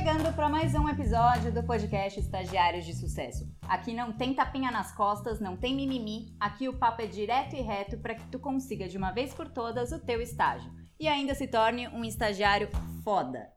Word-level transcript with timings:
Chegando 0.00 0.34
para 0.34 0.48
mais 0.48 0.74
um 0.74 0.88
episódio 0.88 1.52
do 1.52 1.62
podcast 1.62 2.18
Estagiários 2.18 2.86
de 2.86 2.94
Sucesso. 2.94 3.46
Aqui 3.60 3.92
não 3.92 4.10
tem 4.10 4.32
tapinha 4.32 4.70
nas 4.70 4.94
costas, 4.94 5.38
não 5.38 5.58
tem 5.58 5.76
mimimi, 5.76 6.34
aqui 6.40 6.70
o 6.70 6.78
papo 6.78 7.02
é 7.02 7.06
direto 7.06 7.54
e 7.54 7.60
reto 7.60 7.98
para 7.98 8.14
que 8.14 8.26
tu 8.28 8.38
consiga 8.38 8.88
de 8.88 8.96
uma 8.96 9.10
vez 9.12 9.34
por 9.34 9.50
todas 9.50 9.92
o 9.92 9.98
teu 9.98 10.22
estágio 10.22 10.72
e 10.98 11.06
ainda 11.06 11.34
se 11.34 11.46
torne 11.46 11.86
um 11.88 12.02
estagiário 12.02 12.70
foda. 13.04 13.52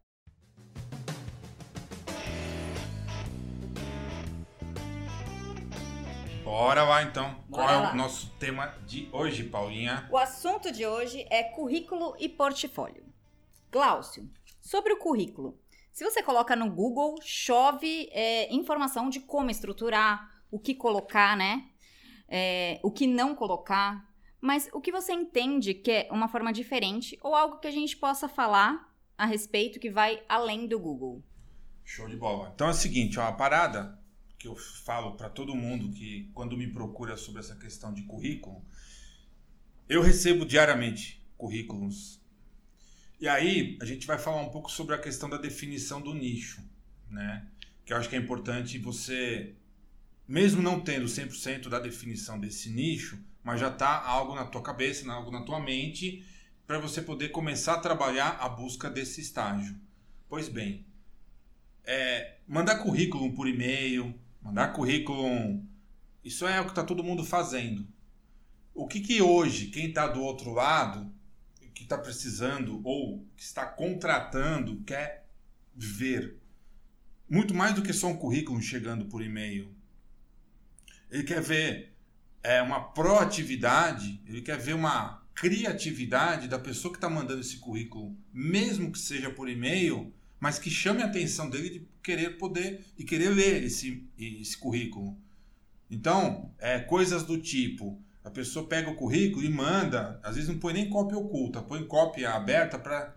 Bora 6.43 6.83
lá 6.83 7.04
então. 7.04 7.41
Bora 7.47 7.68
Qual 7.68 7.69
é 7.69 7.78
lá. 7.78 7.93
o 7.93 7.96
nosso 7.96 8.29
tema 8.32 8.68
de 8.86 9.07
hoje, 9.14 9.46
Paulinha? 9.46 10.10
O 10.11 10.18
assunto 10.18 10.73
de 10.73 10.86
hoje 10.86 11.25
é 11.29 11.41
currículo 11.41 12.18
e 12.19 12.28
portfólio. 12.28 13.05
Glaucio, 13.71 14.29
sobre 14.61 14.91
o 14.91 14.97
currículo. 14.97 15.64
Se 15.93 16.04
você 16.04 16.24
coloca 16.24 16.56
no 16.56 16.71
Google, 16.71 17.20
chove 17.21 18.10
é, 18.11 18.51
informação 18.51 19.11
de 19.11 19.20
como 19.20 19.51
estruturar, 19.51 20.43
o 20.50 20.57
que 20.57 20.74
colocar, 20.74 21.38
né? 21.38 21.70
É, 22.28 22.79
o 22.82 22.89
que 22.89 23.06
não 23.06 23.36
colocar. 23.36 24.11
Mas 24.42 24.68
o 24.74 24.82
que 24.82 24.92
você 24.92 25.14
entende 25.14 25.75
que 25.75 25.92
é 25.92 26.07
uma 26.11 26.28
forma 26.28 26.51
diferente 26.51 27.15
ou 27.21 27.36
algo 27.36 27.60
que 27.60 27.68
a 27.68 27.71
gente 27.71 27.96
possa 27.96 28.28
falar 28.28 28.92
a 29.15 29.28
respeito 29.28 29.79
que 29.79 29.92
vai 29.92 30.24
além 30.28 30.68
do 30.68 30.79
Google? 30.79 31.24
Show 31.84 32.09
de 32.09 32.17
bola. 32.17 32.52
Então 32.56 32.67
é 32.67 32.72
o 32.72 32.73
seguinte, 32.73 33.20
ó, 33.20 33.28
a 33.28 33.31
parada 33.31 34.02
que 34.39 34.48
eu 34.48 34.56
falo 34.56 35.16
para 35.16 35.30
todo 35.30 35.56
mundo 35.56 35.94
que 35.94 36.31
quando 36.34 36.58
me 36.58 36.73
procura 36.73 37.16
sobre 37.16 37.39
essa 37.39 37.56
questão 37.56 37.94
de 37.94 38.02
currículo, 38.02 38.66
eu 39.88 40.02
recebo 40.02 40.44
diariamente 40.44 41.23
currículos. 41.38 42.20
E 43.24 43.28
aí 43.30 43.78
a 43.82 43.86
gente 43.86 44.06
vai 44.06 44.18
falar 44.18 44.42
um 44.42 44.50
pouco 44.50 44.70
sobre 44.70 44.94
a 44.94 44.98
questão 44.98 45.30
da 45.30 45.38
definição 45.38 46.02
do 46.02 46.14
nicho, 46.14 46.62
né? 47.10 47.48
Que 47.86 47.94
eu 47.94 47.98
acho 47.98 48.10
que 48.10 48.18
é 48.18 48.20
importante 48.20 48.78
você, 48.78 49.56
mesmo 50.28 50.62
não 50.62 50.82
tendo 50.82 51.06
100% 51.06 51.70
da 51.70 51.80
definição 51.80 52.38
desse 52.38 52.70
nicho, 52.70 53.18
mas 53.42 53.62
já 53.62 53.72
tá 53.72 54.04
algo 54.04 54.36
na 54.36 54.44
tua 54.44 54.62
cabeça, 54.62 55.10
algo 55.10 55.32
na 55.32 55.42
tua 55.44 55.58
mente, 55.62 56.22
para 56.68 56.80
você 56.80 57.02
poder 57.02 57.30
começar 57.30 57.76
a 57.76 57.80
trabalhar 57.80 58.32
a 58.42 58.50
busca 58.50 58.90
desse 58.90 59.22
estágio. 59.22 59.74
Pois 60.28 60.50
bem, 60.50 60.86
é, 61.86 62.40
mandar 62.46 62.80
currículo 62.80 63.32
por 63.32 63.48
e-mail, 63.48 64.14
mandar 64.42 64.74
currículo, 64.74 65.64
isso 66.26 66.46
é 66.46 66.60
o 66.60 66.66
que 66.66 66.72
está 66.72 66.84
todo 66.84 67.06
mundo 67.06 67.24
fazendo. 67.24 67.88
O 68.76 68.86
que, 68.86 69.00
que 69.00 69.22
hoje, 69.22 69.68
quem 69.68 69.88
está 69.88 70.08
do 70.08 70.22
outro 70.22 70.52
lado, 70.52 71.10
que 71.84 71.86
está 71.86 71.98
precisando 71.98 72.81
ou 72.84 73.26
que 73.36 73.44
está 73.44 73.66
contratando, 73.66 74.81
quer 74.86 75.28
ver? 75.76 76.38
Muito 77.30 77.53
mais 77.53 77.76
do 77.76 77.81
que 77.81 77.92
só 77.92 78.08
um 78.08 78.16
currículo 78.16 78.62
chegando 78.62 79.06
por 79.06 79.22
e-mail. 79.22 79.76
Ele 81.11 81.23
quer 81.23 81.42
ver 81.42 81.94
é, 82.42 82.61
uma 82.61 82.80
proatividade, 82.80 84.22
ele 84.26 84.42
quer 84.42 84.58
ver 84.58 84.73
uma 84.73 85.22
criatividade 85.36 86.48
da 86.48 86.58
pessoa 86.58 86.92
que 86.92 86.98
está 86.98 87.09
mandando 87.09 87.42
esse 87.42 87.58
currículo, 87.58 88.16
mesmo 88.31 88.92
que 88.92 89.00
seja 89.00 89.30
por 89.30 89.50
e-mail, 89.50 90.14
mas 90.39 90.58
que 90.58 90.70
chame 90.70 91.02
a 91.02 91.06
atenção 91.06 91.50
dele 91.50 91.70
de 91.70 91.88
querer 92.02 92.38
poder 92.38 92.86
e 92.98 93.04
querer 93.04 93.30
ler 93.30 93.64
esse, 93.64 94.08
esse 94.17 94.58
currículo. 94.58 95.17
Então, 95.89 96.54
é, 96.59 96.80
coisas 96.80 97.23
do 97.23 97.38
tipo, 97.38 98.02
a 98.24 98.30
pessoa 98.30 98.68
pega 98.68 98.90
o 98.90 98.96
currículo 98.96 99.44
e 99.44 99.50
manda, 99.50 100.20
às 100.24 100.36
vezes 100.36 100.50
não 100.50 100.58
põe 100.58 100.74
nem 100.74 100.90
cópia 100.90 101.18
oculta, 101.18 101.62
põe 101.62 101.86
cópia 101.86 102.32
aberta 102.32 102.80
para 102.80 103.16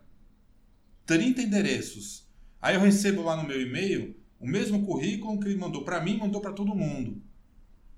30 1.07 1.43
endereços. 1.43 2.27
Aí 2.61 2.75
eu 2.75 2.81
recebo 2.81 3.23
lá 3.23 3.37
no 3.37 3.47
meu 3.47 3.61
e-mail 3.61 4.17
o 4.41 4.47
mesmo 4.47 4.85
currículo 4.85 5.39
que 5.39 5.49
ele 5.49 5.59
mandou 5.59 5.85
para 5.85 6.01
mim, 6.01 6.19
mandou 6.19 6.41
para 6.41 6.53
todo 6.53 6.75
mundo. 6.75 7.23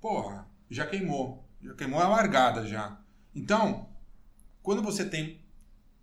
Porra, 0.01 0.47
já 0.71 0.87
queimou. 0.87 1.45
Já 1.63 1.75
queimou 1.75 2.01
a 2.01 2.09
largada 2.09 2.67
já. 2.67 3.01
Então, 3.35 3.89
quando 4.63 4.83
você 4.83 5.05
tem 5.05 5.41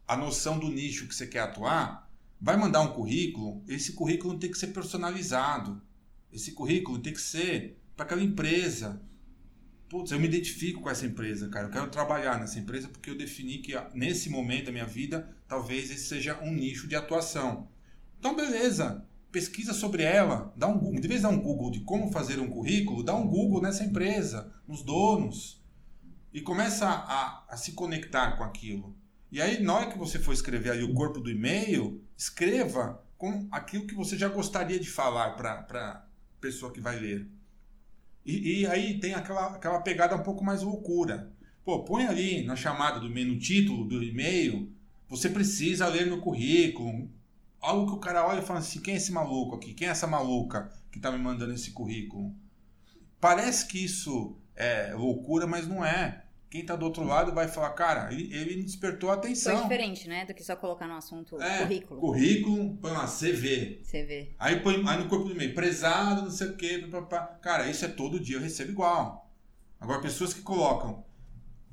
a 0.08 0.18
noção 0.18 0.60
do 0.60 0.70
nicho 0.70 1.08
que 1.08 1.16
você 1.16 1.28
quer 1.28 1.40
atuar, 1.40 2.10
vai 2.40 2.58
mandar 2.58 2.82
um 2.82 2.94
currículo, 2.94 3.64
esse 3.68 3.94
currículo 3.94 4.38
tem 4.38 4.52
que 4.52 4.58
ser 4.58 4.68
personalizado. 4.68 5.82
Esse 6.32 6.52
currículo 6.52 7.00
tem 7.00 7.14
que 7.14 7.22
ser 7.22 7.80
para 7.96 8.06
aquela 8.06 8.22
empresa. 8.22 9.02
Putz, 9.88 10.12
eu 10.12 10.20
me 10.20 10.26
identifico 10.26 10.82
com 10.82 10.90
essa 10.90 11.06
empresa, 11.06 11.48
cara. 11.50 11.68
Eu 11.68 11.72
quero 11.72 11.90
trabalhar 11.90 12.40
nessa 12.40 12.58
empresa 12.58 12.88
porque 12.88 13.10
eu 13.10 13.18
defini 13.18 13.60
que 13.60 13.74
nesse 13.94 14.30
momento 14.30 14.66
da 14.66 14.72
minha 14.72 14.86
vida, 14.86 15.30
talvez 15.48 15.92
esse 15.92 16.06
seja 16.06 16.40
um 16.42 16.52
nicho 16.52 16.88
de 16.88 16.96
atuação. 16.96 17.68
Então, 18.20 18.36
beleza. 18.36 19.06
Pesquisa 19.32 19.74
sobre 19.74 20.02
ela, 20.02 20.54
dá 20.56 20.68
um 20.68 20.80
Google. 20.80 21.02
De 21.02 21.08
vez 21.08 21.22
dar 21.22 21.30
um 21.30 21.40
Google 21.40 21.70
de 21.70 21.82
como 21.82 22.12
fazer 22.12 22.40
um 22.40 22.50
currículo, 22.50 23.04
dá 23.04 23.14
um 23.14 23.28
Google 23.28 23.62
nessa 23.62 23.84
empresa, 23.84 24.52
nos 24.68 24.82
donos. 24.82 25.62
E 26.34 26.42
começa 26.42 26.88
a, 26.88 27.46
a 27.50 27.58
se 27.58 27.74
conectar 27.74 28.38
com 28.38 28.44
aquilo. 28.44 28.96
E 29.32 29.42
aí, 29.42 29.62
na 29.62 29.74
hora 29.74 29.92
que 29.92 29.98
você 29.98 30.18
for 30.18 30.34
escrever 30.34 30.72
ali 30.72 30.84
o 30.84 30.94
corpo 30.94 31.20
do 31.20 31.30
e-mail, 31.30 32.02
escreva 32.18 33.04
com 33.18 33.48
aquilo 33.52 33.86
que 33.86 33.94
você 33.94 34.18
já 34.18 34.30
gostaria 34.30 34.80
de 34.80 34.90
falar 34.90 35.32
para 35.32 35.60
a 35.60 36.06
pessoa 36.40 36.72
que 36.72 36.80
vai 36.80 36.98
ler. 36.98 37.28
E, 38.26 38.62
e, 38.62 38.68
aí 38.68 39.00
tem 39.00 39.14
aquela, 39.14 39.56
aquela 39.56 39.80
pegada 39.82 40.16
um 40.16 40.24
pouco 40.24 40.44
mais 40.44 40.64
loucura. 40.64 41.32
Pô, 41.64 41.84
põe 41.84 42.06
ali 42.06 42.44
na 42.44 42.56
chamada 42.56 43.00
do 43.00 43.08
no 43.08 43.40
título 43.40 43.86
do 43.86 44.04
e-mail, 44.04 44.72
você 45.08 45.30
precisa 45.30 45.88
ler 45.88 46.08
no 46.08 46.20
currículo. 46.20 47.10
Algo 47.62 47.92
que 47.92 47.98
o 47.98 48.00
cara 48.00 48.28
olha 48.28 48.40
e 48.40 48.46
fala 48.46 48.60
assim: 48.60 48.82
quem 48.82 48.96
é 48.96 48.98
esse 48.98 49.12
maluco 49.12 49.56
aqui? 49.56 49.74
Quem 49.74 49.88
é 49.88 49.92
essa 49.92 50.08
maluca 50.08 50.72
que 50.92 50.98
está 50.98 51.12
me 51.12 51.18
mandando 51.18 51.54
esse 51.54 51.72
currículo? 51.72 52.34
Parece 53.20 53.68
que 53.68 53.84
isso 53.84 54.36
é 54.56 54.94
loucura, 54.94 55.46
mas 55.46 55.68
não 55.68 55.84
é. 55.86 56.25
Quem 56.50 56.62
está 56.62 56.76
do 56.76 56.86
outro 56.86 57.04
lado 57.04 57.34
vai 57.34 57.48
falar, 57.48 57.72
cara, 57.72 58.14
ele, 58.14 58.64
despertou 58.64 59.10
a 59.10 59.16
atenção. 59.16 59.54
Foi 59.54 59.64
diferente, 59.64 60.08
né? 60.08 60.26
Do 60.26 60.34
que 60.34 60.44
só 60.44 60.56
colocar 60.56 60.88
no 60.88 60.96
assunto 60.96 61.42
É, 61.42 61.60
currículo. 61.60 62.00
Currículo, 62.00 62.78
põe 62.78 62.92
lá, 62.92 63.06
CV. 63.08 63.82
Vê. 63.84 64.36
Aí 64.40 64.60
põe 64.62 64.76
aí 64.88 64.98
no 64.98 65.10
corpo 65.10 65.26
do 65.26 65.32
e-mail, 65.32 65.54
prezado, 65.54 66.22
não 66.22 66.32
sei 66.32 66.48
o 66.48 66.56
quê. 66.56 66.88
Cara, 67.42 67.70
isso 67.70 67.84
é 67.84 67.88
todo 67.88 68.20
dia, 68.20 68.38
eu 68.38 68.42
recebo 68.42 68.72
igual. 68.72 69.30
Agora, 69.80 70.02
pessoas 70.02 70.34
que 70.34 70.42
colocam. 70.42 71.04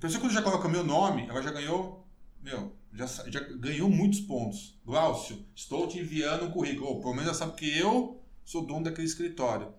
Pessoa 0.01 0.21
quando 0.21 0.33
já 0.33 0.43
coloca 0.43 0.69
meu 0.69 0.83
nome, 0.83 1.27
ela 1.29 1.41
já 1.41 1.53
ganhou. 1.53 2.07
Meu, 2.43 2.75
já, 2.93 3.07
já 3.07 3.41
ganhou 3.41 3.89
muitos 3.89 4.21
pontos. 4.21 4.81
Glaucio, 4.85 5.47
estou 5.55 5.87
te 5.87 6.01
enviando 6.01 6.47
um 6.47 6.51
currículo. 6.51 6.89
Ou, 6.89 7.01
pelo 7.01 7.15
menos 7.15 7.29
já 7.29 7.35
sabe 7.35 7.53
que 7.55 7.79
eu 7.79 8.21
sou 8.45 8.67
dono 8.67 8.85
daquele 8.85 9.07
escritório. 9.07 9.73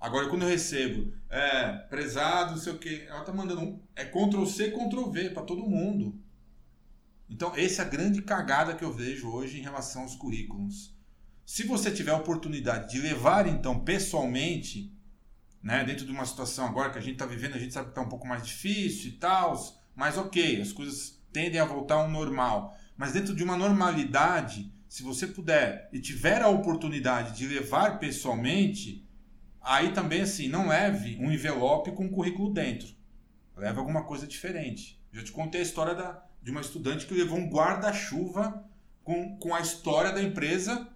Agora, 0.00 0.28
quando 0.30 0.42
eu 0.42 0.48
recebo, 0.48 1.12
é, 1.28 1.72
prezado, 1.90 2.52
não 2.52 2.58
sei 2.58 2.72
o 2.72 2.78
quê, 2.78 3.04
ela 3.06 3.22
tá 3.22 3.32
mandando 3.32 3.60
um. 3.60 3.82
É 3.94 4.04
Ctrl 4.06 4.46
C, 4.46 4.70
Ctrl 4.70 5.10
V 5.10 5.30
para 5.30 5.42
todo 5.42 5.68
mundo. 5.68 6.18
Então, 7.28 7.52
essa 7.54 7.82
é 7.82 7.84
a 7.84 7.88
grande 7.88 8.22
cagada 8.22 8.74
que 8.74 8.82
eu 8.82 8.92
vejo 8.92 9.30
hoje 9.30 9.58
em 9.58 9.62
relação 9.62 10.02
aos 10.02 10.16
currículos. 10.16 10.96
Se 11.44 11.64
você 11.64 11.90
tiver 11.90 12.12
a 12.12 12.16
oportunidade 12.16 12.92
de 12.92 13.00
levar, 13.00 13.46
então, 13.46 13.80
pessoalmente, 13.80 14.90
né, 15.62 15.84
dentro 15.84 16.06
de 16.06 16.12
uma 16.12 16.24
situação 16.24 16.66
agora 16.66 16.90
que 16.90 16.98
a 16.98 17.02
gente 17.02 17.14
está 17.14 17.26
vivendo, 17.26 17.54
a 17.54 17.58
gente 17.58 17.74
sabe 17.74 17.86
que 17.86 17.92
está 17.92 18.00
um 18.00 18.08
pouco 18.08 18.26
mais 18.26 18.42
difícil 18.42 19.10
e 19.10 19.12
tal, 19.12 19.54
mas 19.94 20.16
ok, 20.16 20.62
as 20.62 20.72
coisas 20.72 21.20
tendem 21.30 21.60
a 21.60 21.64
voltar 21.66 21.96
ao 21.96 22.10
normal. 22.10 22.74
Mas 22.96 23.12
dentro 23.12 23.34
de 23.34 23.44
uma 23.44 23.56
normalidade, 23.56 24.72
se 24.88 25.02
você 25.02 25.26
puder 25.26 25.90
e 25.92 26.00
tiver 26.00 26.40
a 26.40 26.48
oportunidade 26.48 27.36
de 27.36 27.46
levar 27.46 27.98
pessoalmente, 27.98 29.06
aí 29.62 29.92
também 29.92 30.22
assim, 30.22 30.48
não 30.48 30.68
leve 30.68 31.16
um 31.20 31.30
envelope 31.30 31.92
com 31.92 32.04
um 32.04 32.10
currículo 32.10 32.52
dentro. 32.52 32.88
Leve 33.56 33.78
alguma 33.78 34.04
coisa 34.04 34.26
diferente. 34.26 35.00
Já 35.12 35.22
te 35.22 35.32
contei 35.32 35.60
a 35.60 35.64
história 35.64 35.94
da, 35.94 36.22
de 36.42 36.50
uma 36.50 36.60
estudante 36.60 37.06
que 37.06 37.14
levou 37.14 37.38
um 37.38 37.50
guarda-chuva 37.50 38.64
com, 39.04 39.36
com 39.38 39.54
a 39.54 39.60
história 39.60 40.12
da 40.12 40.22
empresa 40.22 40.88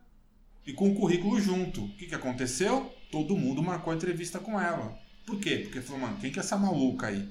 e 0.67 0.73
com 0.73 0.91
o 0.91 0.95
currículo 0.95 1.41
junto. 1.41 1.85
O 1.85 1.97
que, 1.97 2.07
que 2.07 2.15
aconteceu? 2.15 2.93
Todo 3.11 3.37
mundo 3.37 3.63
marcou 3.63 3.93
a 3.93 3.97
entrevista 3.97 4.39
com 4.39 4.61
ela. 4.61 4.99
Por 5.27 5.39
quê? 5.39 5.61
Porque 5.65 5.81
falou, 5.81 6.03
mano, 6.03 6.17
quem 6.21 6.31
que 6.31 6.39
é 6.39 6.43
essa 6.43 6.57
maluca 6.57 7.09
aí? 7.09 7.29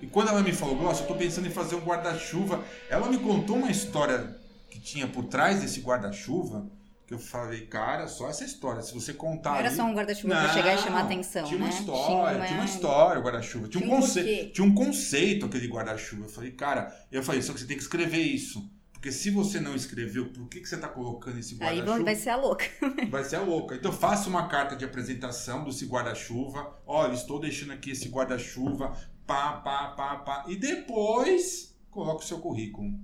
E 0.00 0.06
quando 0.06 0.28
ela 0.28 0.42
me 0.42 0.52
falou, 0.52 0.76
nossa, 0.82 1.02
eu 1.02 1.06
tô 1.06 1.14
pensando 1.14 1.46
em 1.46 1.50
fazer 1.50 1.74
um 1.74 1.80
guarda-chuva, 1.80 2.64
ela 2.90 3.08
me 3.10 3.18
contou 3.18 3.56
uma 3.56 3.70
história 3.70 4.36
que 4.70 4.78
tinha 4.78 5.06
por 5.06 5.24
trás 5.24 5.60
desse 5.60 5.80
guarda-chuva, 5.80 6.70
que 7.06 7.14
eu 7.14 7.18
falei, 7.18 7.66
cara, 7.66 8.08
só 8.08 8.28
essa 8.28 8.44
história. 8.44 8.82
Se 8.82 8.92
você 8.92 9.14
contar. 9.14 9.50
Não 9.50 9.56
era 9.58 9.68
ali- 9.68 9.76
só 9.76 9.84
um 9.84 9.94
guarda-chuva 9.94 10.34
pra 10.34 10.52
chegar 10.52 10.74
e 10.74 10.78
chamar 10.78 11.00
atenção, 11.02 11.44
tinha 11.44 11.58
né? 11.60 11.64
uma 11.66 11.72
história, 11.72 12.46
tinha 12.46 12.58
uma 12.58 12.64
história 12.64 13.20
o 13.20 13.24
guarda-chuva. 13.24 13.68
Tinha, 13.68 13.82
Tinha 13.82 13.94
um 13.94 14.00
conceito, 14.00 14.26
porquê. 14.36 14.50
tinha 14.52 14.66
um 14.66 14.74
conceito 14.74 15.46
aquele 15.46 15.68
guarda-chuva. 15.68 16.24
Eu 16.24 16.28
falei, 16.28 16.50
cara, 16.50 17.06
eu 17.12 17.22
falei, 17.22 17.40
só 17.42 17.52
que 17.52 17.60
você 17.60 17.66
tem 17.66 17.76
que 17.76 17.82
escrever 17.82 18.18
isso. 18.22 18.68
Porque 18.92 19.12
se 19.12 19.30
você 19.30 19.60
não 19.60 19.76
escreveu, 19.76 20.32
por 20.32 20.48
que, 20.48 20.58
que 20.60 20.68
você 20.68 20.76
tá 20.78 20.88
colocando 20.88 21.38
esse 21.38 21.54
Aí 21.62 21.76
guarda-chuva? 21.78 22.04
vai 22.04 22.14
ser 22.16 22.30
a 22.30 22.36
louca. 22.36 22.64
Vai 23.08 23.22
ser 23.24 23.36
a 23.36 23.40
louca. 23.42 23.76
Então 23.76 23.92
faça 23.92 24.28
uma 24.28 24.48
carta 24.48 24.74
de 24.74 24.84
apresentação 24.84 25.62
desse 25.64 25.86
guarda-chuva. 25.86 26.76
Olha, 26.84 27.12
estou 27.12 27.38
deixando 27.38 27.72
aqui 27.72 27.90
esse 27.90 28.08
guarda-chuva. 28.08 28.96
Pá, 29.24 29.52
pá, 29.60 29.88
pá, 29.96 30.16
pá. 30.16 30.44
E 30.48 30.56
depois 30.56 31.76
coloca 31.90 32.24
o 32.24 32.26
seu 32.26 32.38
currículo. 32.40 32.98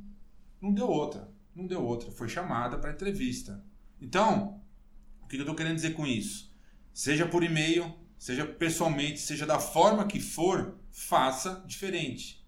Não 0.61 0.73
deu 0.73 0.89
outra. 0.89 1.29
Não 1.55 1.67
deu 1.67 1.85
outra. 1.85 2.11
Foi 2.11 2.29
chamada 2.29 2.79
para 2.79 2.91
entrevista. 2.93 3.63
Então, 4.03 4.61
o 5.23 5.29
que 5.29 5.37
eu 5.37 5.43
estou 5.43 5.55
querendo 5.55 5.77
dizer 5.77 5.95
com 5.95 6.05
isso? 6.05 6.53
Seja 6.93 7.25
por 7.25 7.45
e-mail, 7.45 7.95
seja 8.19 8.45
pessoalmente, 8.45 9.21
seja 9.21 9.47
da 9.47 9.61
forma 9.61 10.09
que 10.09 10.19
for, 10.19 10.77
faça 10.91 11.63
diferente. 11.69 12.45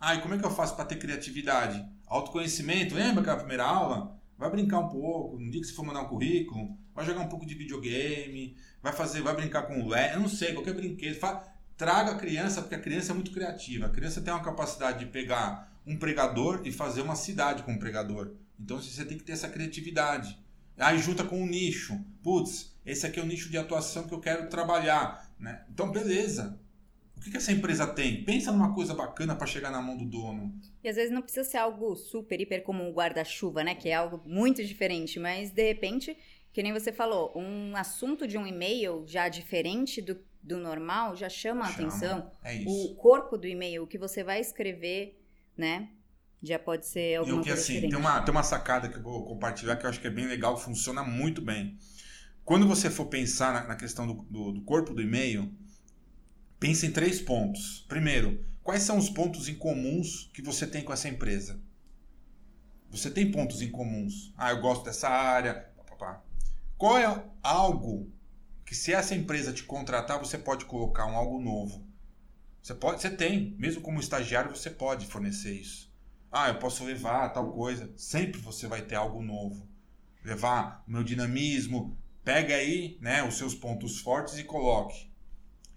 Ah, 0.00 0.14
e 0.14 0.20
como 0.20 0.34
é 0.34 0.38
que 0.38 0.44
eu 0.44 0.50
faço 0.50 0.76
para 0.76 0.84
ter 0.84 1.00
criatividade? 1.00 1.84
Autoconhecimento, 2.06 2.94
lembra 2.94 3.20
aquela 3.20 3.36
primeira 3.38 3.64
aula? 3.64 4.16
Vai 4.38 4.48
brincar 4.48 4.78
um 4.78 4.88
pouco, 4.88 5.38
no 5.40 5.50
dia 5.50 5.60
que 5.60 5.66
você 5.66 5.74
for 5.74 5.84
mandar 5.84 6.02
um 6.02 6.08
currículo, 6.08 6.78
vai 6.94 7.04
jogar 7.04 7.20
um 7.20 7.28
pouco 7.28 7.44
de 7.44 7.54
videogame, 7.56 8.56
vai 8.80 8.92
fazer, 8.92 9.22
vai 9.22 9.34
brincar 9.34 9.62
com 9.62 9.82
o 9.82 9.94
eu 9.94 10.20
não 10.20 10.28
sei, 10.28 10.52
qualquer 10.52 10.74
brinquedo. 10.74 11.18
traga 11.76 12.12
a 12.12 12.16
criança, 12.16 12.60
porque 12.62 12.76
a 12.76 12.80
criança 12.80 13.10
é 13.10 13.14
muito 13.14 13.32
criativa. 13.32 13.86
A 13.86 13.90
criança 13.90 14.20
tem 14.20 14.32
uma 14.32 14.42
capacidade 14.42 15.00
de 15.00 15.06
pegar 15.06 15.72
um 15.84 15.96
pregador 15.96 16.62
e 16.64 16.70
fazer 16.70 17.02
uma 17.02 17.16
cidade 17.16 17.64
com 17.64 17.72
um 17.72 17.78
pregador. 17.78 18.34
Então 18.58 18.80
você 18.80 19.04
tem 19.04 19.18
que 19.18 19.24
ter 19.24 19.32
essa 19.32 19.48
criatividade. 19.48 20.38
Aí 20.78 20.98
junta 20.98 21.24
com 21.24 21.40
um 21.40 21.46
nicho. 21.46 21.98
Putz, 22.22 22.74
esse 22.84 23.06
aqui 23.06 23.20
é 23.20 23.22
o 23.22 23.26
nicho 23.26 23.50
de 23.50 23.58
atuação 23.58 24.06
que 24.06 24.14
eu 24.14 24.20
quero 24.20 24.48
trabalhar. 24.48 25.30
Né? 25.38 25.64
Então, 25.70 25.90
beleza. 25.90 26.58
O 27.16 27.20
que, 27.20 27.30
que 27.30 27.36
essa 27.36 27.52
empresa 27.52 27.86
tem? 27.86 28.24
Pensa 28.24 28.50
numa 28.50 28.74
coisa 28.74 28.94
bacana 28.94 29.36
para 29.36 29.46
chegar 29.46 29.70
na 29.70 29.80
mão 29.80 29.96
do 29.96 30.04
dono. 30.04 30.52
E 30.82 30.88
às 30.88 30.96
vezes 30.96 31.12
não 31.12 31.22
precisa 31.22 31.48
ser 31.48 31.58
algo 31.58 31.94
super, 31.94 32.40
hiper 32.40 32.64
como 32.64 32.82
um 32.82 32.92
guarda-chuva, 32.92 33.62
né? 33.62 33.76
Que 33.76 33.90
é 33.90 33.94
algo 33.94 34.20
muito 34.26 34.64
diferente. 34.64 35.20
Mas, 35.20 35.52
de 35.52 35.62
repente, 35.62 36.16
que 36.52 36.62
nem 36.62 36.72
você 36.72 36.92
falou, 36.92 37.32
um 37.36 37.76
assunto 37.76 38.26
de 38.26 38.36
um 38.36 38.46
e-mail 38.46 39.04
já 39.06 39.28
diferente 39.28 40.02
do, 40.02 40.18
do 40.42 40.58
normal 40.58 41.14
já 41.14 41.28
chama, 41.28 41.64
chama. 41.64 41.70
a 41.70 41.74
atenção. 41.74 42.30
É 42.42 42.54
isso. 42.56 42.92
O 42.92 42.94
corpo 42.96 43.38
do 43.38 43.46
e-mail, 43.46 43.84
o 43.84 43.86
que 43.86 43.98
você 43.98 44.24
vai 44.24 44.40
escrever, 44.40 45.20
né? 45.56 45.90
Já 46.42 46.58
pode 46.58 46.86
ser 46.86 47.16
alguma 47.16 47.36
e 47.36 47.44
que, 47.44 47.48
coisa 47.50 47.62
assim, 47.62 47.74
diferente. 47.74 47.90
Tem 47.92 48.00
uma, 48.00 48.20
tem 48.20 48.32
uma 48.32 48.42
sacada 48.42 48.88
que 48.88 48.96
eu 48.96 49.02
vou 49.02 49.24
compartilhar 49.24 49.76
que 49.76 49.86
eu 49.86 49.90
acho 49.90 50.00
que 50.00 50.08
é 50.08 50.10
bem 50.10 50.26
legal, 50.26 50.58
funciona 50.58 51.04
muito 51.04 51.40
bem. 51.40 51.78
Quando 52.44 52.66
você 52.66 52.90
for 52.90 53.06
pensar 53.06 53.52
na, 53.52 53.68
na 53.68 53.76
questão 53.76 54.06
do, 54.06 54.14
do, 54.24 54.52
do 54.52 54.62
corpo 54.62 54.92
do 54.92 55.00
e-mail, 55.00 55.54
pense 56.58 56.84
em 56.84 56.90
três 56.90 57.20
pontos. 57.20 57.84
Primeiro, 57.88 58.44
quais 58.62 58.82
são 58.82 58.98
os 58.98 59.08
pontos 59.08 59.48
em 59.48 59.54
comuns 59.54 60.30
que 60.34 60.42
você 60.42 60.66
tem 60.66 60.82
com 60.82 60.92
essa 60.92 61.08
empresa? 61.08 61.60
Você 62.90 63.10
tem 63.10 63.30
pontos 63.30 63.62
em 63.62 63.70
comuns. 63.70 64.34
Ah, 64.36 64.50
eu 64.50 64.60
gosto 64.60 64.84
dessa 64.84 65.08
área. 65.08 65.70
Qual 66.76 66.98
é 66.98 67.24
algo 67.40 68.12
que 68.66 68.74
se 68.74 68.92
essa 68.92 69.14
empresa 69.14 69.52
te 69.52 69.62
contratar, 69.62 70.18
você 70.18 70.36
pode 70.36 70.64
colocar 70.64 71.06
um 71.06 71.16
algo 71.16 71.40
novo? 71.40 71.86
Você 72.60 72.74
pode, 72.74 73.00
você 73.00 73.10
tem, 73.10 73.54
mesmo 73.58 73.80
como 73.80 74.00
estagiário, 74.00 74.54
você 74.54 74.68
pode 74.68 75.06
fornecer 75.06 75.52
isso. 75.52 75.91
Ah, 76.32 76.48
eu 76.48 76.54
posso 76.54 76.82
levar 76.82 77.28
tal 77.28 77.52
coisa. 77.52 77.92
Sempre 77.94 78.40
você 78.40 78.66
vai 78.66 78.80
ter 78.80 78.94
algo 78.94 79.22
novo. 79.22 79.68
Levar 80.24 80.82
o 80.88 80.90
meu 80.90 81.04
dinamismo. 81.04 81.94
Pega 82.24 82.54
aí 82.54 82.96
né, 83.02 83.22
os 83.22 83.36
seus 83.36 83.54
pontos 83.54 84.00
fortes 84.00 84.38
e 84.38 84.44
coloque. 84.44 85.12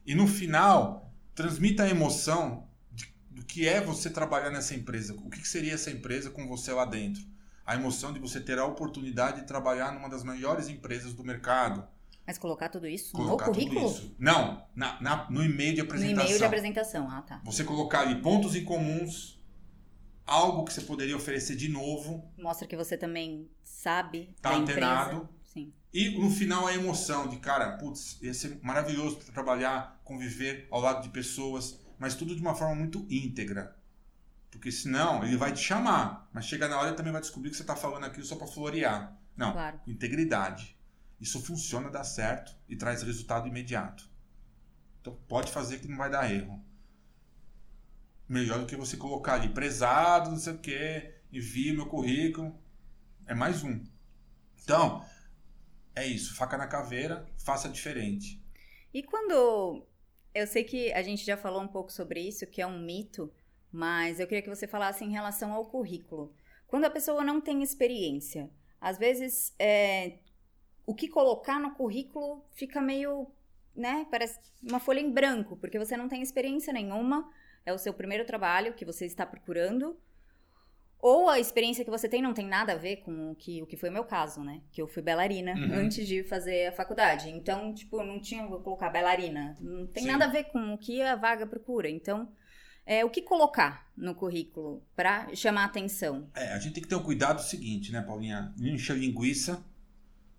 E 0.05 0.15
no 0.15 0.27
final, 0.27 1.11
transmita 1.33 1.83
a 1.83 1.89
emoção 1.89 2.69
de, 2.93 3.13
do 3.29 3.43
que 3.43 3.67
é 3.67 3.81
você 3.81 4.09
trabalhar 4.09 4.51
nessa 4.51 4.73
empresa. 4.73 5.13
O 5.13 5.29
que, 5.29 5.41
que 5.41 5.47
seria 5.47 5.73
essa 5.73 5.91
empresa 5.91 6.29
com 6.29 6.47
você 6.47 6.71
lá 6.71 6.85
dentro? 6.85 7.21
A 7.65 7.75
emoção 7.75 8.13
de 8.13 8.19
você 8.19 8.39
ter 8.39 8.57
a 8.57 8.65
oportunidade 8.65 9.41
de 9.41 9.47
trabalhar 9.47 9.91
numa 9.91 10.07
das 10.07 10.23
maiores 10.23 10.69
empresas 10.69 11.13
do 11.13 11.23
mercado. 11.23 11.85
Mas 12.25 12.37
colocar 12.37 12.69
tudo 12.69 12.87
isso 12.87 13.11
colocar 13.11 13.47
no 13.47 13.53
currículo? 13.53 13.87
Isso. 13.87 14.15
Não, 14.17 14.65
na, 14.75 15.01
na, 15.01 15.29
no 15.29 15.43
e-mail 15.43 15.75
de 15.75 15.81
apresentação. 15.81 16.15
No 16.15 16.21
e-mail 16.23 16.37
de 16.37 16.45
apresentação, 16.45 17.09
ah 17.09 17.21
tá. 17.21 17.41
Você 17.43 17.63
colocar 17.63 18.01
ali 18.01 18.21
pontos 18.21 18.55
em 18.55 18.63
comuns, 18.63 19.34
algo 20.25 20.65
que 20.65 20.73
você 20.73 20.81
poderia 20.81 21.15
oferecer 21.15 21.55
de 21.55 21.69
novo. 21.69 22.31
Mostra 22.37 22.67
que 22.67 22.75
você 22.75 22.97
também 22.97 23.49
sabe. 23.63 24.33
Tá 24.41 24.51
da 24.51 24.57
antenado. 24.57 25.15
Empresa. 25.17 25.29
Sim. 25.43 25.73
E 25.93 26.09
no 26.19 26.29
final 26.29 26.67
a 26.67 26.73
emoção 26.73 27.27
de, 27.27 27.37
cara, 27.37 27.77
putz, 27.77 28.21
ia 28.21 28.33
ser 28.33 28.59
maravilhoso 28.61 29.17
trabalhar, 29.17 30.01
conviver 30.03 30.67
ao 30.71 30.81
lado 30.81 31.03
de 31.03 31.09
pessoas, 31.09 31.79
mas 31.97 32.15
tudo 32.15 32.35
de 32.35 32.41
uma 32.41 32.55
forma 32.55 32.75
muito 32.75 33.05
íntegra. 33.09 33.75
Porque 34.51 34.71
senão 34.71 35.23
ele 35.23 35.37
vai 35.37 35.53
te 35.53 35.59
chamar, 35.59 36.29
mas 36.33 36.45
chega 36.45 36.67
na 36.67 36.77
hora 36.77 36.89
ele 36.89 36.97
também 36.97 37.11
vai 37.11 37.21
descobrir 37.21 37.49
que 37.49 37.57
você 37.57 37.63
está 37.63 37.75
falando 37.75 38.05
aquilo 38.05 38.25
só 38.25 38.35
para 38.35 38.47
florear. 38.47 39.17
Não, 39.35 39.51
claro. 39.51 39.79
integridade. 39.85 40.77
Isso 41.19 41.41
funciona, 41.41 41.89
dá 41.89 42.03
certo 42.03 42.55
e 42.67 42.75
traz 42.75 43.03
resultado 43.03 43.47
imediato. 43.47 44.09
Então 45.01 45.17
pode 45.27 45.51
fazer 45.51 45.79
que 45.79 45.87
não 45.87 45.97
vai 45.97 46.09
dar 46.09 46.31
erro 46.31 46.63
melhor 48.27 48.59
do 48.59 48.65
que 48.65 48.75
você 48.75 48.97
colocar 48.97 49.35
ali 49.35 49.49
prezado, 49.49 50.31
não 50.31 50.37
sei 50.37 50.53
o 50.53 50.57
que, 50.57 51.13
envie 51.31 51.73
meu 51.73 51.85
currículo. 51.87 52.57
É 53.25 53.33
mais 53.33 53.63
um. 53.63 53.83
Então, 54.63 55.03
é 55.95 56.05
isso. 56.05 56.35
Faca 56.35 56.57
na 56.57 56.67
caveira, 56.67 57.25
faça 57.37 57.69
diferente. 57.69 58.41
E 58.93 59.03
quando. 59.03 59.85
Eu 60.33 60.47
sei 60.47 60.63
que 60.65 60.91
a 60.91 61.01
gente 61.01 61.25
já 61.25 61.37
falou 61.37 61.61
um 61.61 61.67
pouco 61.67 61.91
sobre 61.91 62.19
isso, 62.19 62.45
que 62.45 62.61
é 62.61 62.67
um 62.67 62.77
mito, 62.77 63.31
mas 63.71 64.19
eu 64.19 64.27
queria 64.27 64.41
que 64.41 64.49
você 64.49 64.67
falasse 64.67 65.03
em 65.03 65.11
relação 65.11 65.53
ao 65.53 65.65
currículo. 65.65 66.33
Quando 66.67 66.83
a 66.85 66.89
pessoa 66.89 67.23
não 67.23 67.39
tem 67.39 67.63
experiência, 67.63 68.49
às 68.81 68.97
vezes 68.97 69.55
é, 69.57 70.17
o 70.85 70.93
que 70.93 71.07
colocar 71.07 71.57
no 71.57 71.73
currículo 71.73 72.43
fica 72.51 72.81
meio, 72.81 73.31
né, 73.73 74.05
parece 74.11 74.39
uma 74.61 74.79
folha 74.79 74.99
em 74.99 75.09
branco, 75.09 75.55
porque 75.55 75.79
você 75.79 75.95
não 75.95 76.09
tem 76.09 76.21
experiência 76.21 76.73
nenhuma 76.73 77.31
é 77.65 77.73
o 77.73 77.77
seu 77.77 77.93
primeiro 77.93 78.25
trabalho 78.25 78.73
que 78.73 78.85
você 78.85 79.05
está 79.05 79.25
procurando, 79.25 79.97
ou 80.99 81.29
a 81.29 81.39
experiência 81.39 81.85
que 81.85 81.91
você 81.91 82.09
tem 82.09 82.21
não 82.21 82.33
tem 82.33 82.47
nada 82.47 82.73
a 82.73 82.77
ver 82.77 82.97
com 82.97 83.31
o 83.31 83.35
que, 83.35 83.61
o 83.61 83.67
que 83.67 83.77
foi 83.77 83.89
o 83.89 83.93
meu 83.93 84.03
caso, 84.03 84.43
né? 84.43 84.61
Que 84.71 84.81
eu 84.81 84.87
fui 84.87 85.03
bailarina 85.03 85.53
uhum. 85.53 85.73
antes 85.75 86.07
de 86.07 86.23
fazer 86.23 86.67
a 86.67 86.71
faculdade. 86.71 87.29
Então, 87.29 87.73
tipo, 87.73 88.01
não 88.03 88.19
tinha, 88.19 88.47
vou 88.47 88.59
colocar 88.59 88.89
bailarina. 88.89 89.55
Não 89.59 89.85
tem 89.85 90.03
Sim. 90.03 90.09
nada 90.09 90.25
a 90.25 90.29
ver 90.29 90.45
com 90.45 90.73
o 90.73 90.77
que 90.77 91.01
a 91.01 91.15
vaga 91.15 91.45
procura. 91.45 91.87
Então, 91.87 92.31
é, 92.85 93.05
o 93.05 93.09
que 93.09 93.21
colocar 93.21 93.87
no 93.95 94.15
currículo 94.15 94.83
para 94.95 95.33
chamar 95.35 95.61
a 95.61 95.65
atenção? 95.65 96.27
É, 96.33 96.53
a 96.53 96.59
gente 96.59 96.73
tem 96.73 96.83
que 96.83 96.89
ter 96.89 96.95
um 96.95 97.03
cuidado 97.03 97.39
seguinte, 97.41 97.91
né, 97.91 98.01
Paulinha? 98.01 98.51
Enche 98.59 98.91
a 98.91 98.95
linguiça, 98.95 99.63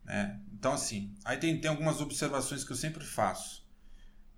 né? 0.04 0.40
Então, 0.52 0.72
assim, 0.72 1.14
aí 1.24 1.36
tem, 1.36 1.60
tem 1.60 1.70
algumas 1.70 2.00
observações 2.00 2.64
que 2.64 2.72
eu 2.72 2.76
sempre 2.76 3.04
faço. 3.04 3.64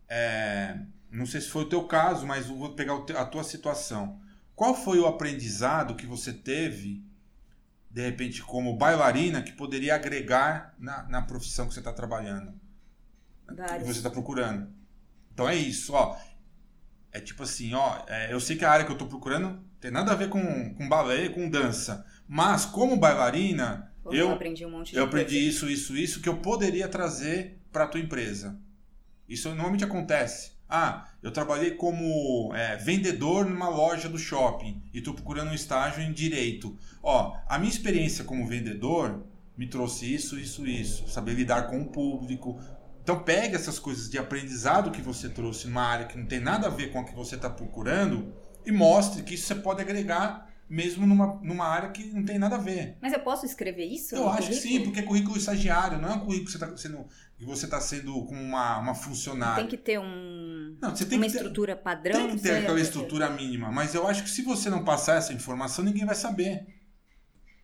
É, 0.06 0.78
não 1.10 1.26
sei 1.26 1.40
se 1.40 1.48
foi 1.48 1.62
o 1.62 1.68
teu 1.68 1.84
caso, 1.84 2.26
mas 2.26 2.46
vou 2.46 2.74
pegar 2.74 2.94
a 2.94 3.24
tua 3.24 3.44
situação. 3.44 4.20
Qual 4.54 4.74
foi 4.74 4.98
o 4.98 5.06
aprendizado 5.06 5.94
que 5.94 6.06
você 6.06 6.32
teve, 6.32 7.04
de 7.90 8.02
repente, 8.02 8.42
como 8.42 8.76
bailarina, 8.76 9.42
que 9.42 9.52
poderia 9.52 9.94
agregar 9.94 10.74
na, 10.78 11.04
na 11.04 11.22
profissão 11.22 11.68
que 11.68 11.74
você 11.74 11.80
está 11.80 11.92
trabalhando? 11.92 12.52
Vários. 13.46 13.78
Que 13.78 13.84
você 13.84 13.98
está 14.00 14.10
procurando. 14.10 14.68
Então 15.32 15.48
é 15.48 15.54
isso, 15.54 15.94
ó. 15.94 16.16
É 17.12 17.20
tipo 17.20 17.42
assim, 17.44 17.72
ó. 17.72 18.02
É, 18.08 18.32
eu 18.32 18.40
sei 18.40 18.56
que 18.56 18.64
a 18.64 18.70
área 18.70 18.84
que 18.84 18.90
eu 18.90 18.96
estou 18.96 19.08
procurando 19.08 19.62
tem 19.80 19.90
nada 19.90 20.12
a 20.12 20.16
ver 20.16 20.28
com, 20.28 20.74
com 20.74 20.88
balé, 20.88 21.28
com 21.28 21.48
dança. 21.48 22.04
Mas 22.26 22.66
como 22.66 22.96
bailarina, 22.96 23.92
Pô, 24.02 24.12
eu, 24.12 24.28
eu 24.28 24.32
aprendi 24.32 24.66
um 24.66 24.70
monte 24.70 24.92
de 24.92 24.98
Eu 24.98 25.04
aprendi 25.04 25.38
isso, 25.38 25.70
isso, 25.70 25.96
isso 25.96 26.20
que 26.20 26.28
eu 26.28 26.38
poderia 26.38 26.88
trazer 26.88 27.58
para 27.70 27.84
a 27.84 27.86
tua 27.86 28.00
empresa. 28.00 28.60
Isso 29.28 29.48
normalmente 29.50 29.84
acontece. 29.84 30.57
Ah, 30.68 31.08
eu 31.22 31.30
trabalhei 31.32 31.70
como 31.70 32.54
é, 32.54 32.76
vendedor 32.76 33.46
numa 33.46 33.68
loja 33.68 34.08
do 34.08 34.18
shopping 34.18 34.82
e 34.92 34.98
estou 34.98 35.14
procurando 35.14 35.50
um 35.50 35.54
estágio 35.54 36.02
em 36.02 36.12
direito. 36.12 36.76
Ó, 37.02 37.36
a 37.48 37.58
minha 37.58 37.70
experiência 37.70 38.24
como 38.24 38.46
vendedor 38.46 39.24
me 39.56 39.66
trouxe 39.66 40.12
isso, 40.12 40.38
isso, 40.38 40.66
isso. 40.66 41.08
Saber 41.08 41.32
lidar 41.32 41.68
com 41.68 41.80
o 41.80 41.86
público. 41.88 42.60
Então 43.02 43.20
pegue 43.20 43.54
essas 43.54 43.78
coisas 43.78 44.10
de 44.10 44.18
aprendizado 44.18 44.90
que 44.90 45.00
você 45.00 45.28
trouxe 45.28 45.66
numa 45.66 45.82
área 45.82 46.06
que 46.06 46.18
não 46.18 46.26
tem 46.26 46.40
nada 46.40 46.66
a 46.66 46.70
ver 46.70 46.92
com 46.92 47.00
a 47.00 47.04
que 47.04 47.14
você 47.14 47.36
está 47.36 47.48
procurando 47.48 48.34
e 48.66 48.70
mostre 48.70 49.22
que 49.22 49.34
isso 49.34 49.46
você 49.46 49.54
pode 49.54 49.80
agregar 49.80 50.47
mesmo 50.68 51.06
numa, 51.06 51.40
numa 51.42 51.66
área 51.66 51.90
que 51.90 52.04
não 52.12 52.24
tem 52.24 52.38
nada 52.38 52.56
a 52.56 52.58
ver. 52.58 52.96
Mas 53.00 53.12
eu 53.12 53.20
posso 53.20 53.46
escrever 53.46 53.86
isso? 53.86 54.14
Eu 54.14 54.28
acho 54.28 54.48
currículo? 54.48 54.62
que 54.62 54.68
sim, 54.68 54.82
porque 54.82 55.00
é 55.00 55.02
currículo 55.02 55.36
estagiário, 55.36 55.98
não 55.98 56.08
é 56.08 56.12
um 56.14 56.20
currículo 56.20 56.44
que 56.46 56.52
você 56.52 56.64
está 56.64 56.76
sendo 56.76 57.06
que 57.38 57.44
você 57.44 57.64
está 57.66 57.80
sendo 57.80 58.24
como 58.26 58.40
uma, 58.40 58.78
uma 58.78 58.94
funcionária. 58.94 59.62
Tem 59.62 59.68
que 59.68 59.76
ter 59.76 59.98
um, 59.98 60.76
não, 60.82 60.94
você 60.94 61.06
tem 61.06 61.18
uma 61.18 61.26
que 61.26 61.32
ter, 61.32 61.38
estrutura 61.38 61.76
padrão. 61.76 62.26
Tem 62.26 62.36
que 62.36 62.42
ter 62.42 62.56
aquela 62.56 62.80
estrutura 62.80 63.30
mínima, 63.30 63.70
mas 63.70 63.94
eu 63.94 64.06
acho 64.06 64.24
que 64.24 64.30
se 64.30 64.42
você 64.42 64.68
não 64.68 64.84
passar 64.84 65.16
essa 65.16 65.32
informação, 65.32 65.84
ninguém 65.84 66.04
vai 66.04 66.16
saber. 66.16 66.66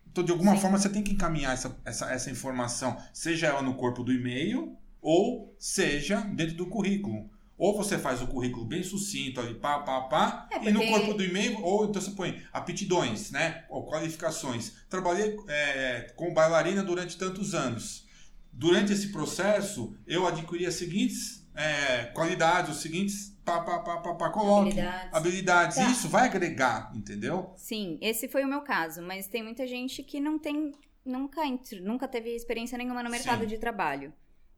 Então, 0.07 0.23
de 0.23 0.31
alguma 0.31 0.55
Sim. 0.55 0.61
forma, 0.61 0.79
você 0.79 0.89
tem 0.89 1.03
que 1.03 1.13
encaminhar 1.13 1.53
essa, 1.53 1.77
essa, 1.85 2.07
essa 2.13 2.31
informação, 2.31 2.97
seja 3.13 3.49
ela 3.49 3.63
no 3.63 3.75
corpo 3.75 4.05
do 4.05 4.13
e-mail 4.13 4.79
ou 5.03 5.55
seja 5.59 6.21
dentro 6.21 6.55
do 6.55 6.67
currículo. 6.67 7.29
Ou 7.57 7.77
você 7.77 7.99
faz 7.99 8.21
o 8.21 8.27
currículo 8.27 8.65
bem 8.65 8.83
sucinto 8.83 9.41
ali, 9.41 9.55
pá, 9.55 9.79
pá, 9.81 10.01
pá, 10.03 10.49
é 10.51 10.55
porque... 10.55 10.71
e 10.71 10.73
no 10.73 10.87
corpo 10.87 11.15
do 11.15 11.25
e-mail, 11.25 11.63
ou 11.63 11.85
então 11.85 12.03
você 12.03 12.11
põe 12.11 12.43
aptidões, 12.53 13.31
né? 13.31 13.65
Ou 13.69 13.87
qualificações. 13.87 14.73
Trabalhei 14.89 15.37
é, 15.49 16.13
com 16.17 16.35
bailarina 16.35 16.83
durante 16.83 17.17
tantos 17.17 17.55
anos. 17.55 18.07
Durante 18.53 18.93
esse 18.93 19.13
processo, 19.13 19.97
eu 20.07 20.27
adquiri 20.27 20.67
as 20.67 20.75
seguintes 20.75 21.45
é, 21.55 22.07
qualidades, 22.07 22.77
os 22.77 22.83
seguintes 22.83 23.37
pá, 23.45 23.61
pá, 23.61 23.79
pá, 23.79 23.99
pá, 23.99 24.15
pá, 24.15 24.31
coloque. 24.31 24.81
Habilidades. 24.81 25.15
Habilidades. 25.15 25.77
Tá. 25.77 25.91
Isso 25.91 26.09
vai 26.09 26.27
agregar, 26.27 26.91
entendeu? 26.95 27.53
Sim, 27.57 27.99
esse 28.01 28.29
foi 28.29 28.45
o 28.45 28.49
meu 28.49 28.63
caso, 28.63 29.03
mas 29.03 29.29
tem 29.29 29.43
muita 29.43 29.67
gente 29.67 30.03
que 30.03 30.21
não 30.21 30.39
tem 30.39 30.73
nunca, 31.05 31.43
nunca 31.83 32.09
teve 32.09 32.35
experiência 32.35 32.77
nenhuma 32.77 33.03
no 33.03 33.11
mercado 33.11 33.43
Sim. 33.43 33.47
de 33.47 33.59
trabalho. 33.59 34.13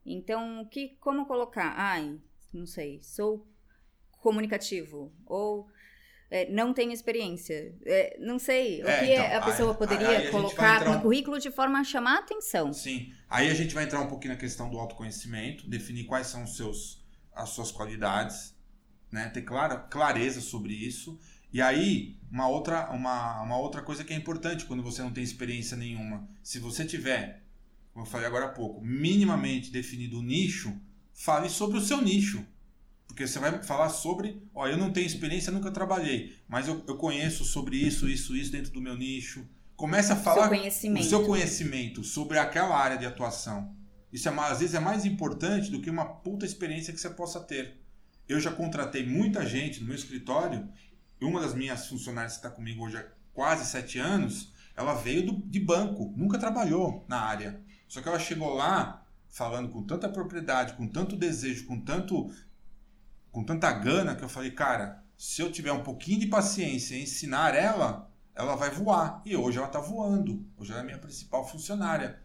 Então, 0.05 0.65
que, 0.71 0.97
como 1.01 1.25
colocar? 1.25 1.73
Ai, 1.77 2.17
não 2.57 2.65
sei, 2.65 2.99
sou 3.03 3.47
comunicativo. 4.19 5.13
Ou 5.25 5.67
é, 6.29 6.49
não 6.51 6.73
tenho 6.73 6.91
experiência. 6.91 7.73
É, 7.85 8.17
não 8.19 8.37
sei. 8.39 8.83
O 8.83 8.87
É, 8.87 8.99
que 9.05 9.13
então, 9.13 9.37
a 9.37 9.41
pessoa 9.45 9.71
aí- 9.71 9.77
poderia 9.77 10.07
aí 10.09 10.15
a 10.15 10.19
gente 10.21 10.31
vai 10.31 10.41
colocar 10.41 10.85
no 10.85 10.97
um- 10.97 11.01
currículo 11.01 11.39
de 11.39 11.51
forma 11.51 11.79
a 11.79 11.83
chamar 11.83 12.15
a 12.17 12.19
atenção. 12.19 12.73
Sim. 12.73 13.13
Aí 13.29 13.49
a 13.49 13.53
gente 13.53 13.73
vai 13.73 13.83
entrar 13.85 14.01
um 14.01 14.07
pouquinho 14.07 14.33
na 14.33 14.39
questão 14.39 14.69
do 14.69 14.77
autoconhecimento, 14.77 15.69
definir 15.69 16.05
quais 16.05 16.27
são 16.27 16.43
os 16.43 16.55
seus, 16.57 17.05
as 17.33 17.49
suas 17.49 17.71
qualidades, 17.71 18.55
né? 19.11 19.29
Ter 19.29 19.43
clara, 19.43 19.77
clareza 19.77 20.41
sobre 20.41 20.73
isso. 20.73 21.17
E 21.53 21.61
aí, 21.61 22.17
uma 22.29 22.49
outra, 22.49 22.89
uma, 22.91 23.41
uma 23.41 23.57
outra 23.57 23.81
coisa 23.81 24.03
que 24.03 24.13
é 24.13 24.17
importante 24.17 24.65
quando 24.65 24.83
você 24.83 25.01
não 25.01 25.13
tem 25.13 25.23
experiência 25.23 25.77
nenhuma. 25.77 26.27
Se 26.43 26.59
você 26.59 26.83
tiver, 26.83 27.41
como 27.93 28.05
eu 28.05 28.09
falei 28.09 28.27
agora 28.27 28.45
há 28.47 28.49
pouco, 28.49 28.81
minimamente 28.83 29.71
definido 29.71 30.19
o 30.19 30.21
nicho, 30.21 30.77
fale 31.17 31.49
sobre 31.49 31.77
o 31.77 31.81
seu 31.81 31.99
nicho. 32.01 32.45
Porque 33.07 33.25
você 33.25 33.39
vai 33.39 33.63
falar 33.63 33.89
sobre, 33.89 34.41
ó, 34.53 34.67
eu 34.67 34.77
não 34.77 34.91
tenho 34.93 35.07
experiência, 35.07 35.51
nunca 35.51 35.71
trabalhei, 35.71 36.37
mas 36.47 36.67
eu, 36.67 36.83
eu 36.87 36.95
conheço 36.97 37.43
sobre 37.43 37.75
isso, 37.75 38.07
isso, 38.07 38.35
isso 38.35 38.51
dentro 38.51 38.71
do 38.71 38.79
meu 38.81 38.95
nicho. 38.95 39.43
Comece 39.75 40.11
a 40.11 40.15
falar 40.15 40.43
Seu 40.43 40.49
o 41.01 41.09
seu 41.09 41.25
conhecimento 41.25 42.03
sobre 42.03 42.37
aquela 42.37 42.77
área 42.77 42.97
de 42.97 43.05
atuação. 43.05 43.75
Isso 44.13 44.29
é, 44.29 44.31
às 44.39 44.59
vezes 44.59 44.75
é 44.75 44.79
mais 44.79 45.05
importante 45.05 45.71
do 45.71 45.81
que 45.81 45.89
uma 45.89 46.05
puta 46.05 46.45
experiência 46.45 46.93
que 46.93 46.99
você 46.99 47.09
possa 47.09 47.39
ter. 47.39 47.81
Eu 48.27 48.39
já 48.39 48.51
contratei 48.51 49.05
muita 49.05 49.45
gente 49.45 49.79
no 49.79 49.87
meu 49.87 49.95
escritório, 49.95 50.67
e 51.19 51.25
uma 51.25 51.41
das 51.41 51.55
minhas 51.55 51.87
funcionárias 51.87 52.33
que 52.33 52.39
está 52.39 52.49
comigo 52.49 52.85
hoje 52.85 52.97
há 52.97 53.05
quase 53.33 53.65
sete 53.65 53.97
anos, 53.97 54.51
ela 54.75 54.93
veio 54.93 55.25
do- 55.25 55.41
de 55.49 55.59
banco, 55.59 56.13
nunca 56.15 56.37
trabalhou 56.37 57.03
na 57.07 57.19
área. 57.19 57.59
Só 57.87 58.01
que 58.01 58.07
ela 58.07 58.19
chegou 58.19 58.53
lá 58.53 59.03
falando 59.37 59.69
com 59.69 59.83
tanta 59.83 60.09
propriedade, 60.09 60.73
com 60.73 60.87
tanto 60.87 61.15
desejo, 61.15 61.67
com 61.67 61.79
tanto 61.79 62.33
com 63.31 63.43
tanta 63.43 63.71
gana 63.71 64.15
que 64.15 64.23
eu 64.23 64.29
falei, 64.29 64.49
cara, 64.49 65.03
se 65.15 65.43
eu 65.43 65.51
tiver 65.51 65.71
um 65.71 65.83
pouquinho 65.83 66.21
de 66.21 66.25
paciência 66.25 66.95
e 66.95 67.03
ensinar 67.03 67.53
ela, 67.53 68.11
ela 68.33 68.55
vai 68.55 68.71
voar. 68.71 69.21
E 69.23 69.35
hoje 69.35 69.59
ela 69.59 69.67
está 69.67 69.79
voando. 69.79 70.43
Hoje 70.57 70.71
ela 70.71 70.79
é 70.79 70.83
a 70.83 70.85
minha 70.85 70.97
principal 70.97 71.47
funcionária. 71.47 72.19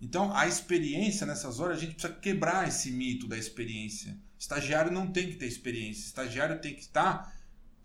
Então, 0.00 0.36
a 0.36 0.48
experiência 0.48 1.24
nessas 1.24 1.60
horas, 1.60 1.78
a 1.78 1.80
gente 1.80 1.94
precisa 1.94 2.14
quebrar 2.14 2.66
esse 2.66 2.90
mito 2.90 3.28
da 3.28 3.38
experiência. 3.38 4.18
Estagiário 4.36 4.90
não 4.90 5.06
tem 5.06 5.28
que 5.30 5.36
ter 5.36 5.46
experiência. 5.46 6.06
Estagiário 6.06 6.60
tem 6.60 6.74
que 6.74 6.80
estar 6.80 7.32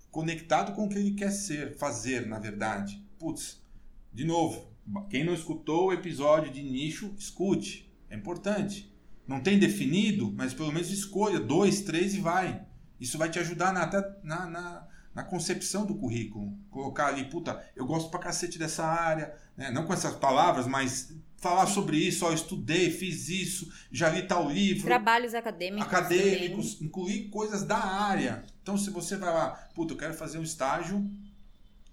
conectado 0.10 0.74
com 0.74 0.86
o 0.86 0.90
que 0.90 0.98
ele 0.98 1.12
quer 1.12 1.32
ser, 1.32 1.78
fazer, 1.78 2.26
na 2.26 2.40
verdade. 2.40 3.06
Putz, 3.20 3.62
de 4.12 4.26
novo, 4.26 4.74
quem 5.08 5.24
não 5.24 5.36
escutou 5.36 5.90
o 5.90 5.94
episódio 5.94 6.52
de 6.52 6.64
nicho, 6.64 7.14
escute. 7.16 7.91
É 8.12 8.16
importante. 8.16 8.94
Não 9.26 9.40
tem 9.40 9.58
definido, 9.58 10.32
mas 10.36 10.54
pelo 10.54 10.72
menos 10.72 10.92
escolha 10.92 11.40
dois, 11.40 11.82
três 11.82 12.14
e 12.14 12.20
vai. 12.20 12.66
Isso 13.00 13.18
vai 13.18 13.30
te 13.30 13.40
ajudar 13.40 13.74
na, 13.74 13.84
até 13.84 14.04
na, 14.24 14.46
na, 14.46 14.88
na 15.16 15.24
concepção 15.24 15.86
do 15.86 15.96
currículo. 15.96 16.54
Colocar 16.70 17.08
ali, 17.08 17.26
puta, 17.26 17.66
eu 17.76 17.86
gosto 17.86 18.12
pra 18.12 18.20
cacete 18.20 18.60
dessa 18.60 18.86
área, 18.86 19.34
né? 19.56 19.72
não 19.72 19.86
com 19.86 19.94
essas 19.94 20.16
palavras, 20.16 20.68
mas 20.68 21.16
falar 21.38 21.66
sobre 21.66 21.98
isso, 21.98 22.26
ó, 22.26 22.30
eu 22.30 22.36
estudei, 22.36 22.92
fiz 22.92 23.30
isso, 23.30 23.72
já 23.92 24.10
li 24.10 24.22
tal 24.28 24.48
livro 24.48 24.86
Trabalhos 24.86 25.34
acadêmicos. 25.34 25.88
acadêmicos, 25.88 26.82
incluir 26.82 27.30
coisas 27.30 27.64
da 27.64 27.80
área. 27.80 28.44
Então, 28.62 28.78
se 28.78 28.92
você 28.92 29.18
vai 29.18 29.34
lá, 29.34 29.52
puta, 29.74 29.94
eu 29.94 29.98
quero 29.98 30.14
fazer 30.14 30.38
um 30.38 30.44
estágio 30.44 31.10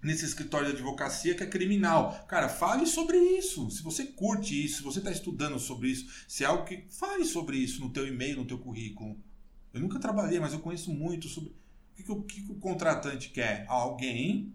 nesse 0.03 0.25
escritório 0.25 0.69
de 0.69 0.75
advocacia 0.75 1.35
que 1.35 1.43
é 1.43 1.47
criminal. 1.47 2.25
Cara, 2.29 2.49
fale 2.49 2.87
sobre 2.87 3.19
isso. 3.19 3.71
Se 3.71 3.83
você 3.83 4.05
curte 4.05 4.65
isso, 4.65 4.79
se 4.79 4.83
você 4.83 4.99
está 4.99 5.11
estudando 5.11 5.59
sobre 5.59 5.89
isso, 5.89 6.25
se 6.27 6.45
é 6.45 6.47
algo 6.47 6.65
que 6.65 6.85
fale 6.89 7.25
sobre 7.25 7.57
isso 7.57 7.81
no 7.81 7.91
teu 7.91 8.07
e-mail, 8.07 8.37
no 8.37 8.47
teu 8.47 8.59
currículo. 8.59 9.19
Eu 9.73 9.81
nunca 9.81 9.99
trabalhei, 9.99 10.41
mas 10.41 10.53
eu 10.53 10.61
conheço 10.61 10.93
muito 10.93 11.29
sobre 11.29 11.51
o 11.51 11.97
que, 11.97 12.03
que 12.03 12.13
o, 12.13 12.23
que 12.23 12.43
que 12.43 12.53
o 12.53 12.57
contratante 12.57 13.31
quer. 13.31 13.65
Alguém 13.69 14.55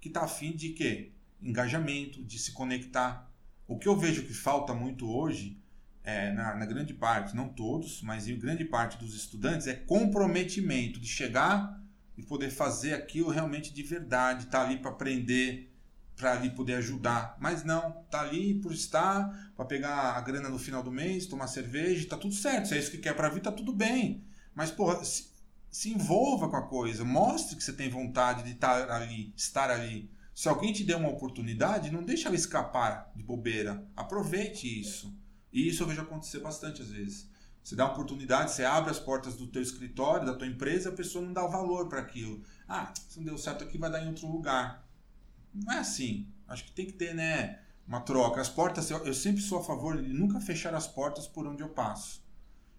que 0.00 0.08
está 0.08 0.22
afim 0.22 0.52
de 0.52 0.70
quê? 0.70 1.12
Engajamento, 1.40 2.22
de 2.22 2.38
se 2.38 2.52
conectar. 2.52 3.30
O 3.66 3.78
que 3.78 3.88
eu 3.88 3.96
vejo 3.96 4.24
que 4.24 4.34
falta 4.34 4.74
muito 4.74 5.10
hoje 5.10 5.58
é, 6.04 6.32
na, 6.32 6.54
na 6.56 6.66
grande 6.66 6.92
parte, 6.92 7.34
não 7.34 7.48
todos, 7.48 8.02
mas 8.02 8.28
em 8.28 8.38
grande 8.38 8.64
parte 8.64 8.98
dos 8.98 9.14
estudantes, 9.14 9.66
é 9.66 9.74
comprometimento 9.74 11.00
de 11.00 11.06
chegar 11.06 11.81
e 12.16 12.22
poder 12.22 12.50
fazer 12.50 12.94
aquilo 12.94 13.30
realmente 13.30 13.72
de 13.72 13.82
verdade, 13.82 14.44
estar 14.44 14.62
ali 14.62 14.78
para 14.78 14.90
aprender, 14.90 15.72
para 16.16 16.32
ali 16.32 16.50
poder 16.50 16.74
ajudar. 16.74 17.36
Mas 17.40 17.64
não, 17.64 18.04
tá 18.10 18.20
ali 18.20 18.54
por 18.54 18.72
estar, 18.72 19.52
para 19.56 19.64
pegar 19.64 20.12
a 20.12 20.20
grana 20.20 20.48
no 20.48 20.58
final 20.58 20.82
do 20.82 20.90
mês, 20.90 21.26
tomar 21.26 21.46
cerveja, 21.46 22.08
tá 22.08 22.16
tudo 22.16 22.34
certo. 22.34 22.68
Se 22.68 22.74
é 22.74 22.78
isso 22.78 22.90
que 22.90 22.98
quer 22.98 23.14
para 23.14 23.28
vir, 23.28 23.40
tá 23.40 23.50
tudo 23.50 23.72
bem. 23.72 24.24
Mas, 24.54 24.70
porra, 24.70 25.02
se, 25.04 25.32
se 25.70 25.90
envolva 25.90 26.48
com 26.48 26.56
a 26.56 26.68
coisa, 26.68 27.04
mostre 27.04 27.56
que 27.56 27.64
você 27.64 27.72
tem 27.72 27.88
vontade 27.88 28.42
de 28.44 28.52
estar 28.52 28.90
ali, 28.90 29.32
estar 29.36 29.70
ali. 29.70 30.10
Se 30.34 30.48
alguém 30.48 30.72
te 30.72 30.84
der 30.84 30.96
uma 30.96 31.10
oportunidade, 31.10 31.90
não 31.90 32.02
deixa 32.02 32.28
ela 32.28 32.36
escapar 32.36 33.10
de 33.16 33.22
bobeira. 33.22 33.86
Aproveite 33.96 34.80
isso. 34.80 35.14
E 35.52 35.68
isso 35.68 35.82
eu 35.82 35.86
vejo 35.86 36.00
acontecer 36.00 36.40
bastante 36.40 36.82
às 36.82 36.88
vezes. 36.88 37.30
Você 37.62 37.76
dá 37.76 37.86
oportunidade, 37.86 38.50
você 38.52 38.64
abre 38.64 38.90
as 38.90 38.98
portas 38.98 39.36
do 39.36 39.46
teu 39.46 39.62
escritório, 39.62 40.26
da 40.26 40.34
tua 40.34 40.46
empresa, 40.46 40.88
a 40.88 40.92
pessoa 40.92 41.24
não 41.24 41.32
dá 41.32 41.46
valor 41.46 41.88
para 41.88 42.00
aquilo. 42.00 42.42
Ah, 42.68 42.92
se 43.08 43.18
não 43.18 43.24
deu 43.26 43.38
certo 43.38 43.62
aqui, 43.62 43.78
vai 43.78 43.90
dar 43.90 44.02
em 44.02 44.08
outro 44.08 44.26
lugar. 44.26 44.84
Não 45.54 45.72
é 45.72 45.78
assim. 45.78 46.26
Acho 46.48 46.64
que 46.64 46.72
tem 46.72 46.86
que 46.86 46.92
ter, 46.92 47.14
né, 47.14 47.60
uma 47.86 48.00
troca. 48.00 48.40
As 48.40 48.48
portas, 48.48 48.90
eu, 48.90 49.14
sempre 49.14 49.40
sou 49.40 49.60
a 49.60 49.64
favor 49.64 50.00
de 50.02 50.12
nunca 50.12 50.40
fechar 50.40 50.74
as 50.74 50.86
portas 50.88 51.26
por 51.26 51.46
onde 51.46 51.62
eu 51.62 51.68
passo. 51.68 52.20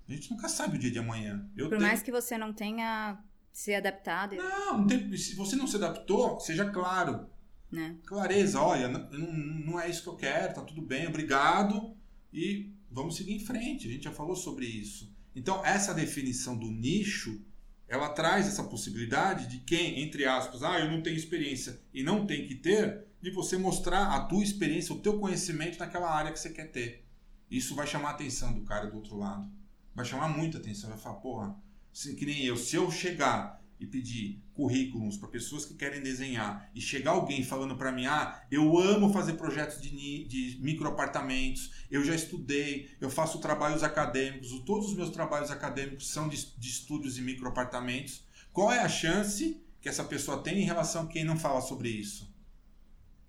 A 0.08 0.12
gente 0.12 0.30
nunca 0.32 0.50
sabe 0.50 0.76
o 0.76 0.80
dia 0.80 0.92
de 0.92 1.00
amanhã. 1.00 1.50
Eu 1.56 1.70
Por 1.70 1.78
tenho- 1.78 1.88
mais 1.88 2.02
que 2.02 2.12
você 2.12 2.38
não 2.38 2.52
tenha 2.52 3.18
se 3.54 3.74
adaptado, 3.74 4.36
Não, 4.36 4.80
não 4.80 4.88
tem- 4.88 5.16
se 5.16 5.34
você 5.36 5.56
não 5.56 5.66
se 5.68 5.78
adaptou, 5.78 6.40
seja 6.42 6.70
claro. 6.70 7.30
né? 7.72 7.98
clareza, 8.06 8.60
olha, 8.62 8.88
não, 8.88 9.10
não, 9.12 9.32
não 9.34 9.80
é 9.80 9.90
isso 9.90 10.04
que 10.04 10.10
eu 10.10 10.16
quero, 10.16 10.54
tá 10.54 10.62
tudo 10.62 10.82
bem, 10.82 11.08
obrigado 11.08 11.96
e 12.32 12.72
vamos 12.94 13.16
seguir 13.16 13.34
em 13.34 13.40
frente. 13.40 13.88
A 13.88 13.92
gente 13.92 14.04
já 14.04 14.12
falou 14.12 14.36
sobre 14.36 14.66
isso. 14.66 15.14
Então, 15.36 15.66
essa 15.66 15.94
definição 15.94 16.56
do 16.56 16.70
nicho, 16.70 17.42
ela 17.88 18.10
traz 18.10 18.48
essa 18.48 18.64
possibilidade 18.64 19.48
de 19.48 19.60
quem, 19.60 20.02
entre 20.02 20.26
aspas, 20.26 20.64
ah, 20.64 20.80
eu 20.80 20.92
não 20.92 21.02
tenho 21.02 21.18
experiência 21.18 21.82
e 21.94 22.04
não 22.04 22.26
tem 22.26 22.46
que 22.48 22.56
ter, 22.56 23.06
de 23.22 23.32
você 23.32 23.58
mostrar 23.58 24.14
a 24.14 24.26
tua 24.26 24.44
experiência, 24.44 24.94
o 24.94 25.00
teu 25.00 25.20
conhecimento 25.20 25.80
naquela 25.80 26.10
área 26.10 26.32
que 26.32 26.40
você 26.40 26.50
quer 26.50 26.72
ter. 26.72 27.06
Isso 27.50 27.76
vai 27.76 27.88
chamar 27.88 28.10
a 28.10 28.14
atenção 28.14 28.54
do 28.54 28.62
cara 28.62 28.88
do 28.88 28.96
outro 28.96 29.18
lado. 29.18 29.50
Vai 29.96 30.06
chamar 30.06 30.30
muita 30.30 30.58
atenção. 30.58 30.90
Vai 30.90 31.00
falar, 31.00 31.16
porra, 31.16 31.56
se, 31.92 32.16
que 32.16 32.26
nem 32.26 32.44
eu, 32.44 32.58
se 32.58 32.76
eu 32.76 32.90
chegar 32.92 33.63
e 33.80 33.86
pedir 33.86 34.42
currículos 34.54 35.18
para 35.18 35.28
pessoas 35.30 35.66
que 35.66 35.74
querem 35.74 36.02
desenhar 36.02 36.70
e 36.74 36.80
chegar 36.82 37.12
alguém 37.12 37.44
falando 37.44 37.76
para 37.76 37.92
mim, 37.92 38.06
ah, 38.06 38.42
eu 38.52 38.78
amo 38.78 39.12
fazer 39.12 39.34
projetos 39.34 39.82
de, 39.82 39.90
de 40.26 40.58
microapartamentos, 40.62 41.72
eu 41.92 42.04
já 42.04 42.16
estudei, 42.16 42.90
eu 43.02 43.10
faço 43.10 43.40
trabalhos 43.40 43.84
acadêmicos, 43.84 44.52
todos 44.66 44.90
os 44.90 44.96
meus 44.96 45.10
trabalhos 45.10 45.52
acadêmicos 45.52 46.10
são 46.10 46.30
de, 46.30 46.46
de 46.58 46.70
estúdios 46.70 47.18
e 47.18 47.22
microapartamentos. 47.22 48.24
Qual 48.52 48.72
é 48.72 48.80
a 48.80 48.90
chance 48.90 49.62
que 49.82 49.90
essa 49.90 50.04
pessoa 50.04 50.42
tem 50.42 50.60
em 50.60 50.66
relação 50.66 51.04
a 51.04 51.08
quem 51.08 51.24
não 51.24 51.38
fala 51.38 51.62
sobre 51.62 51.90
isso? 51.90 52.32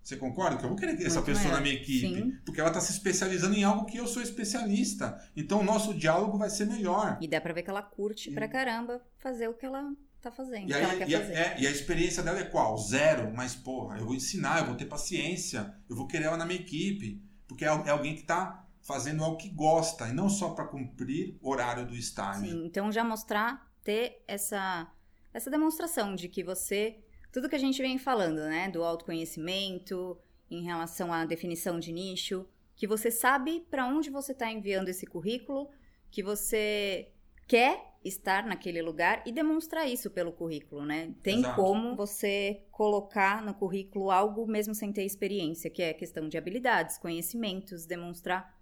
Você 0.04 0.16
concorda 0.16 0.58
que 0.58 0.64
eu 0.64 0.68
vou 0.68 0.76
querer 0.76 1.00
essa 1.02 1.14
Muito 1.14 1.24
pessoa 1.24 1.44
maior. 1.44 1.56
na 1.56 1.60
minha 1.62 1.74
equipe? 1.74 2.14
Sim. 2.14 2.38
Porque 2.44 2.60
ela 2.60 2.68
está 2.68 2.78
se 2.78 2.92
especializando 2.92 3.54
em 3.54 3.64
algo 3.64 3.86
que 3.86 3.96
eu 3.96 4.06
sou 4.06 4.22
especialista. 4.22 5.18
Então 5.34 5.60
o 5.60 5.64
nosso 5.64 5.94
diálogo 5.94 6.36
vai 6.36 6.50
ser 6.50 6.66
melhor. 6.66 7.16
E 7.22 7.26
dá 7.26 7.40
pra 7.40 7.54
ver 7.54 7.62
que 7.62 7.70
ela 7.70 7.80
curte 7.80 8.30
pra 8.30 8.46
caramba 8.46 9.00
fazer 9.18 9.48
o 9.48 9.54
que 9.54 9.64
ela 9.64 9.90
tá 10.24 10.32
fazendo, 10.32 10.64
E, 10.64 10.66
que 10.66 10.74
aí, 10.74 10.98
quer 10.98 11.08
e, 11.08 11.14
a, 11.14 11.20
fazer. 11.20 11.32
é, 11.34 11.60
e 11.60 11.66
a 11.66 11.70
experiência 11.70 12.22
dela 12.22 12.40
é 12.40 12.44
qual? 12.44 12.76
Zero. 12.76 13.32
Mas, 13.34 13.54
porra, 13.54 13.98
eu 13.98 14.06
vou 14.06 14.14
ensinar, 14.14 14.60
eu 14.60 14.66
vou 14.66 14.74
ter 14.74 14.86
paciência, 14.86 15.74
eu 15.88 15.96
vou 15.96 16.06
querer 16.06 16.24
ela 16.24 16.36
na 16.36 16.46
minha 16.46 16.60
equipe. 16.60 17.22
Porque 17.46 17.64
é, 17.64 17.68
é 17.68 17.90
alguém 17.90 18.14
que 18.14 18.22
está 18.22 18.66
fazendo 18.80 19.24
algo 19.24 19.36
que 19.38 19.48
gosta, 19.48 20.08
e 20.08 20.12
não 20.12 20.28
só 20.28 20.50
para 20.50 20.66
cumprir 20.66 21.38
horário 21.40 21.86
do 21.86 21.94
estágio. 21.94 22.50
Sim, 22.50 22.66
então 22.66 22.92
já 22.92 23.02
mostrar, 23.02 23.70
ter 23.82 24.22
essa, 24.28 24.90
essa 25.32 25.50
demonstração 25.50 26.14
de 26.14 26.28
que 26.28 26.42
você. 26.42 26.98
Tudo 27.32 27.48
que 27.48 27.56
a 27.56 27.58
gente 27.58 27.80
vem 27.80 27.98
falando, 27.98 28.40
né? 28.42 28.68
Do 28.68 28.84
autoconhecimento, 28.84 30.18
em 30.50 30.62
relação 30.62 31.12
à 31.12 31.24
definição 31.24 31.80
de 31.80 31.92
nicho, 31.92 32.46
que 32.76 32.86
você 32.86 33.10
sabe 33.10 33.66
para 33.70 33.86
onde 33.86 34.10
você 34.10 34.32
está 34.32 34.50
enviando 34.50 34.88
esse 34.88 35.06
currículo, 35.06 35.68
que 36.10 36.22
você 36.22 37.10
quer 37.46 37.93
estar 38.04 38.46
naquele 38.46 38.82
lugar 38.82 39.22
e 39.26 39.32
demonstrar 39.32 39.88
isso 39.88 40.10
pelo 40.10 40.32
currículo, 40.32 40.84
né? 40.84 41.14
Tem 41.22 41.38
Exato. 41.38 41.56
como 41.56 41.96
você 41.96 42.62
colocar 42.70 43.42
no 43.42 43.54
currículo 43.54 44.10
algo 44.10 44.46
mesmo 44.46 44.74
sem 44.74 44.92
ter 44.92 45.04
experiência, 45.04 45.70
que 45.70 45.82
é 45.82 45.94
questão 45.94 46.28
de 46.28 46.36
habilidades, 46.36 46.98
conhecimentos, 46.98 47.86
demonstrar 47.86 48.54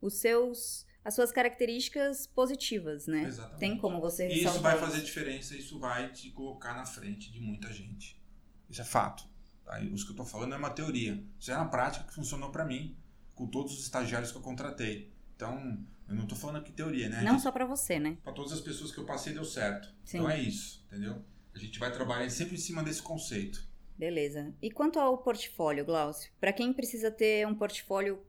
os 0.00 0.14
seus 0.14 0.86
as 1.04 1.14
suas 1.14 1.32
características 1.32 2.28
positivas, 2.28 3.08
né? 3.08 3.24
Exatamente. 3.24 3.58
Tem 3.58 3.76
como 3.76 4.00
você 4.00 4.28
E 4.28 4.44
isso 4.44 4.60
vai 4.60 4.78
fazer 4.78 5.00
diferença, 5.02 5.56
isso 5.56 5.78
vai 5.80 6.12
te 6.12 6.30
colocar 6.30 6.74
na 6.74 6.86
frente 6.86 7.32
de 7.32 7.40
muita 7.40 7.72
gente. 7.72 8.22
Isso 8.70 8.80
é 8.80 8.84
fato. 8.84 9.24
Tá? 9.64 9.80
Isso 9.80 10.04
que 10.04 10.10
eu 10.10 10.22
estou 10.22 10.26
falando 10.26 10.54
é 10.54 10.56
uma 10.56 10.70
teoria. 10.70 11.20
Isso 11.40 11.50
é 11.50 11.56
na 11.56 11.64
prática 11.64 12.04
que 12.04 12.14
funcionou 12.14 12.50
para 12.50 12.64
mim. 12.64 12.96
com 13.34 13.46
todos 13.46 13.72
os 13.72 13.82
estagiários 13.82 14.30
que 14.30 14.36
eu 14.36 14.42
contratei. 14.42 15.10
Então, 15.34 15.84
eu 16.08 16.14
não 16.14 16.24
estou 16.24 16.36
falando 16.36 16.56
aqui 16.56 16.72
teoria, 16.72 17.08
né? 17.08 17.22
Não 17.22 17.38
só 17.38 17.50
para 17.50 17.64
você, 17.64 17.98
né? 17.98 18.18
Para 18.22 18.32
todas 18.32 18.52
as 18.52 18.60
pessoas 18.60 18.92
que 18.92 18.98
eu 18.98 19.04
passei 19.04 19.32
deu 19.32 19.44
certo. 19.44 19.88
Sim. 20.04 20.18
Então 20.18 20.30
é 20.30 20.40
isso, 20.40 20.84
entendeu? 20.86 21.24
A 21.54 21.58
gente 21.58 21.78
vai 21.78 21.92
trabalhar 21.92 22.28
sempre 22.30 22.54
em 22.54 22.58
cima 22.58 22.82
desse 22.82 23.02
conceito. 23.02 23.66
Beleza. 23.96 24.54
E 24.60 24.70
quanto 24.70 24.98
ao 24.98 25.18
portfólio, 25.18 25.84
Glaucio? 25.84 26.30
Para 26.40 26.52
quem 26.52 26.72
precisa 26.72 27.10
ter 27.10 27.46
um 27.46 27.54
portfólio 27.54 28.22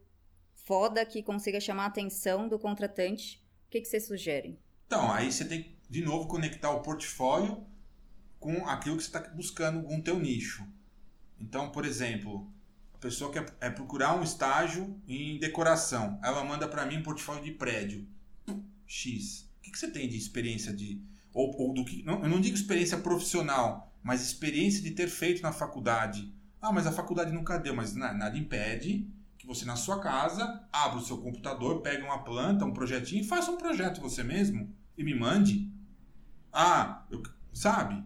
foda 0.66 1.06
que 1.06 1.24
consiga 1.24 1.60
chamar 1.60 1.86
a 1.86 1.88
atenção 1.88 2.48
do 2.48 2.60
contratante, 2.60 3.44
o 3.68 3.72
que, 3.72 3.82
que 3.82 3.88
você 3.88 4.00
sugere? 4.00 4.60
Então, 4.86 5.12
aí 5.12 5.32
você 5.32 5.46
tem 5.46 5.64
que, 5.64 5.78
de 5.90 6.04
novo, 6.04 6.28
conectar 6.28 6.70
o 6.72 6.82
portfólio 6.82 7.66
com 8.40 8.68
aquilo 8.68 8.98
que 8.98 9.04
você 9.04 9.10
está 9.10 9.22
buscando 9.30 9.82
com 9.84 9.98
o 9.98 10.04
teu 10.04 10.20
nicho. 10.20 10.68
Então, 11.40 11.72
por 11.72 11.86
exemplo, 11.86 12.53
pessoa 13.04 13.30
quer 13.30 13.46
é 13.60 13.70
procurar 13.70 14.16
um 14.16 14.24
estágio 14.24 14.98
em 15.06 15.38
decoração. 15.38 16.18
Ela 16.24 16.44
manda 16.44 16.70
para 16.70 16.86
mim 16.86 16.98
um 16.98 17.04
portfólio 17.04 17.44
de 17.44 17.52
prédio. 17.52 18.08
X. 18.88 19.50
O 19.60 19.64
que, 19.64 19.72
que 19.72 19.78
você 19.78 19.92
tem 19.92 20.08
de 20.08 20.18
experiência 20.18 20.74
de... 20.74 21.02
Ou, 21.34 21.54
ou 21.60 21.74
do 21.74 21.84
que... 21.84 22.02
Não, 22.04 22.24
eu 22.24 22.30
não 22.30 22.40
digo 22.40 22.56
experiência 22.56 22.98
profissional, 22.98 23.94
mas 24.02 24.22
experiência 24.22 24.82
de 24.82 24.92
ter 24.92 25.10
feito 25.10 25.42
na 25.42 25.52
faculdade. 25.52 26.34
Ah, 26.62 26.72
mas 26.72 26.88
a 26.88 26.94
faculdade 26.94 27.34
nunca 27.34 27.58
deu. 27.58 27.76
Mas 27.76 27.94
nada 27.94 28.38
impede 28.38 29.06
que 29.38 29.46
você 29.46 29.66
na 29.66 29.76
sua 29.76 30.00
casa 30.00 30.66
abra 30.72 30.98
o 30.98 31.04
seu 31.04 31.18
computador, 31.18 31.82
pegue 31.82 32.04
uma 32.04 32.24
planta, 32.24 32.64
um 32.64 32.72
projetinho 32.72 33.22
e 33.22 33.28
faça 33.28 33.52
um 33.52 33.58
projeto 33.58 34.00
você 34.00 34.24
mesmo 34.24 34.74
e 34.98 35.04
me 35.04 35.14
mande. 35.14 35.70
Ah, 36.54 37.04
eu, 37.12 37.22
sabe? 37.52 38.02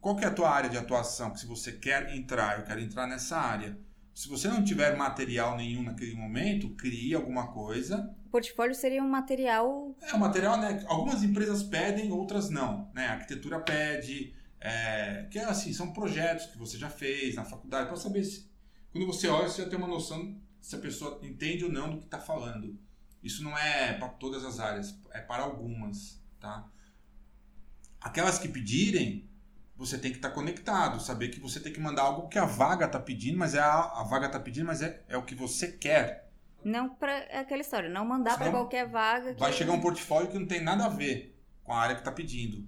Qual 0.00 0.14
que 0.14 0.24
é 0.24 0.28
a 0.28 0.34
tua 0.34 0.50
área 0.50 0.70
de 0.70 0.76
atuação? 0.76 1.32
Que 1.32 1.40
se 1.40 1.46
você 1.46 1.72
quer 1.72 2.14
entrar, 2.14 2.60
eu 2.60 2.64
quero 2.64 2.80
entrar 2.80 3.08
nessa 3.08 3.36
área. 3.36 3.76
Se 4.16 4.30
você 4.30 4.48
não 4.48 4.64
tiver 4.64 4.96
material 4.96 5.58
nenhum 5.58 5.82
naquele 5.82 6.14
momento, 6.14 6.70
crie 6.70 7.14
alguma 7.14 7.48
coisa. 7.48 8.16
O 8.24 8.30
portfólio 8.30 8.74
seria 8.74 9.02
um 9.02 9.08
material. 9.08 9.94
É, 10.00 10.14
um 10.14 10.18
material, 10.18 10.58
né? 10.58 10.82
Algumas 10.88 11.22
empresas 11.22 11.62
pedem, 11.62 12.10
outras 12.10 12.48
não. 12.48 12.90
Né? 12.94 13.08
A 13.08 13.12
arquitetura 13.12 13.60
pede. 13.60 14.32
É, 14.58 15.28
que 15.30 15.38
é 15.38 15.44
assim, 15.44 15.70
são 15.74 15.92
projetos 15.92 16.46
que 16.46 16.56
você 16.56 16.78
já 16.78 16.88
fez 16.88 17.34
na 17.34 17.44
faculdade, 17.44 17.88
para 17.88 17.96
saber 17.98 18.24
se. 18.24 18.50
Quando 18.90 19.06
você 19.06 19.28
olha, 19.28 19.50
você 19.50 19.62
já 19.62 19.68
tem 19.68 19.78
uma 19.78 19.86
noção 19.86 20.40
se 20.62 20.74
a 20.74 20.78
pessoa 20.78 21.20
entende 21.22 21.66
ou 21.66 21.70
não 21.70 21.90
do 21.90 21.98
que 21.98 22.06
está 22.06 22.18
falando. 22.18 22.74
Isso 23.22 23.44
não 23.44 23.56
é 23.58 23.92
para 23.98 24.08
todas 24.08 24.46
as 24.46 24.58
áreas, 24.58 24.98
é 25.12 25.20
para 25.20 25.42
algumas, 25.42 26.18
tá? 26.40 26.66
Aquelas 28.00 28.38
que 28.38 28.48
pedirem, 28.48 29.28
você 29.76 29.98
tem 29.98 30.10
que 30.10 30.18
estar 30.18 30.30
tá 30.30 30.34
conectado, 30.34 31.00
saber 31.00 31.28
que 31.28 31.38
você 31.38 31.60
tem 31.60 31.72
que 31.72 31.80
mandar 31.80 32.02
algo 32.02 32.28
que 32.28 32.38
a 32.38 32.44
vaga 32.44 32.86
está 32.86 32.98
pedindo, 32.98 33.38
mas 33.38 33.54
é 33.54 33.60
a, 33.60 33.80
a 33.80 34.04
vaga 34.04 34.26
está 34.26 34.40
pedindo, 34.40 34.66
mas 34.66 34.82
é, 34.82 35.02
é 35.08 35.16
o 35.16 35.22
que 35.22 35.34
você 35.34 35.68
quer. 35.72 36.30
Não 36.64 36.88
para 36.88 37.12
é 37.12 37.38
aquela 37.38 37.60
história, 37.60 37.88
não 37.88 38.04
mandar 38.04 38.38
para 38.38 38.50
qualquer 38.50 38.88
vaga. 38.88 39.34
Que... 39.34 39.40
Vai 39.40 39.52
chegar 39.52 39.72
um 39.72 39.80
portfólio 39.80 40.30
que 40.30 40.38
não 40.38 40.46
tem 40.46 40.62
nada 40.62 40.86
a 40.86 40.88
ver 40.88 41.38
com 41.62 41.72
a 41.72 41.78
área 41.78 41.94
que 41.94 42.00
está 42.00 42.10
pedindo. 42.10 42.66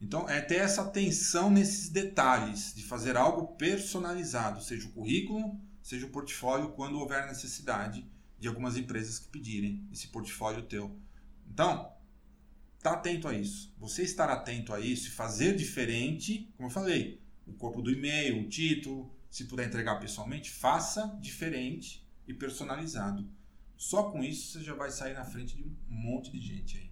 Então, 0.00 0.28
é 0.28 0.40
ter 0.40 0.56
essa 0.56 0.82
atenção 0.82 1.48
nesses 1.48 1.88
detalhes, 1.88 2.74
de 2.74 2.84
fazer 2.84 3.16
algo 3.16 3.56
personalizado, 3.56 4.62
seja 4.62 4.86
o 4.86 4.92
currículo, 4.92 5.58
seja 5.82 6.04
o 6.04 6.10
portfólio 6.10 6.72
quando 6.72 6.98
houver 6.98 7.26
necessidade 7.26 8.06
de 8.38 8.46
algumas 8.46 8.76
empresas 8.76 9.18
que 9.18 9.28
pedirem 9.28 9.88
esse 9.90 10.08
portfólio 10.08 10.62
teu. 10.62 10.94
Então, 11.48 11.93
tá 12.84 12.92
atento 12.92 13.26
a 13.26 13.32
isso. 13.32 13.74
Você 13.78 14.02
estar 14.02 14.28
atento 14.28 14.72
a 14.74 14.78
isso 14.78 15.08
e 15.08 15.10
fazer 15.10 15.56
diferente, 15.56 16.52
como 16.54 16.68
eu 16.68 16.72
falei, 16.72 17.22
o 17.46 17.54
corpo 17.54 17.80
do 17.80 17.90
e-mail, 17.90 18.42
o 18.42 18.48
título, 18.48 19.10
se 19.30 19.46
puder 19.46 19.66
entregar 19.66 19.98
pessoalmente, 19.98 20.50
faça 20.50 21.18
diferente 21.18 22.06
e 22.28 22.34
personalizado. 22.34 23.26
Só 23.74 24.10
com 24.10 24.22
isso 24.22 24.52
você 24.52 24.62
já 24.62 24.74
vai 24.74 24.90
sair 24.90 25.14
na 25.14 25.24
frente 25.24 25.56
de 25.56 25.64
um 25.64 25.74
monte 25.88 26.30
de 26.30 26.40
gente 26.40 26.76
aí. 26.76 26.90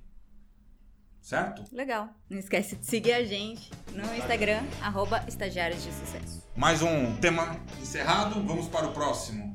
Certo? 1.20 1.62
Legal. 1.70 2.08
Não 2.28 2.38
esquece 2.38 2.74
de 2.74 2.86
seguir 2.86 3.12
a 3.12 3.22
gente 3.22 3.70
no 3.92 4.02
Instagram, 4.16 4.62
arroba 4.80 5.22
estagiários 5.28 5.84
de 5.84 5.92
sucesso. 5.92 6.42
Mais 6.56 6.80
um 6.80 7.14
tema 7.18 7.60
encerrado, 7.80 8.42
vamos 8.42 8.66
para 8.66 8.88
o 8.88 8.92
próximo. 8.92 9.51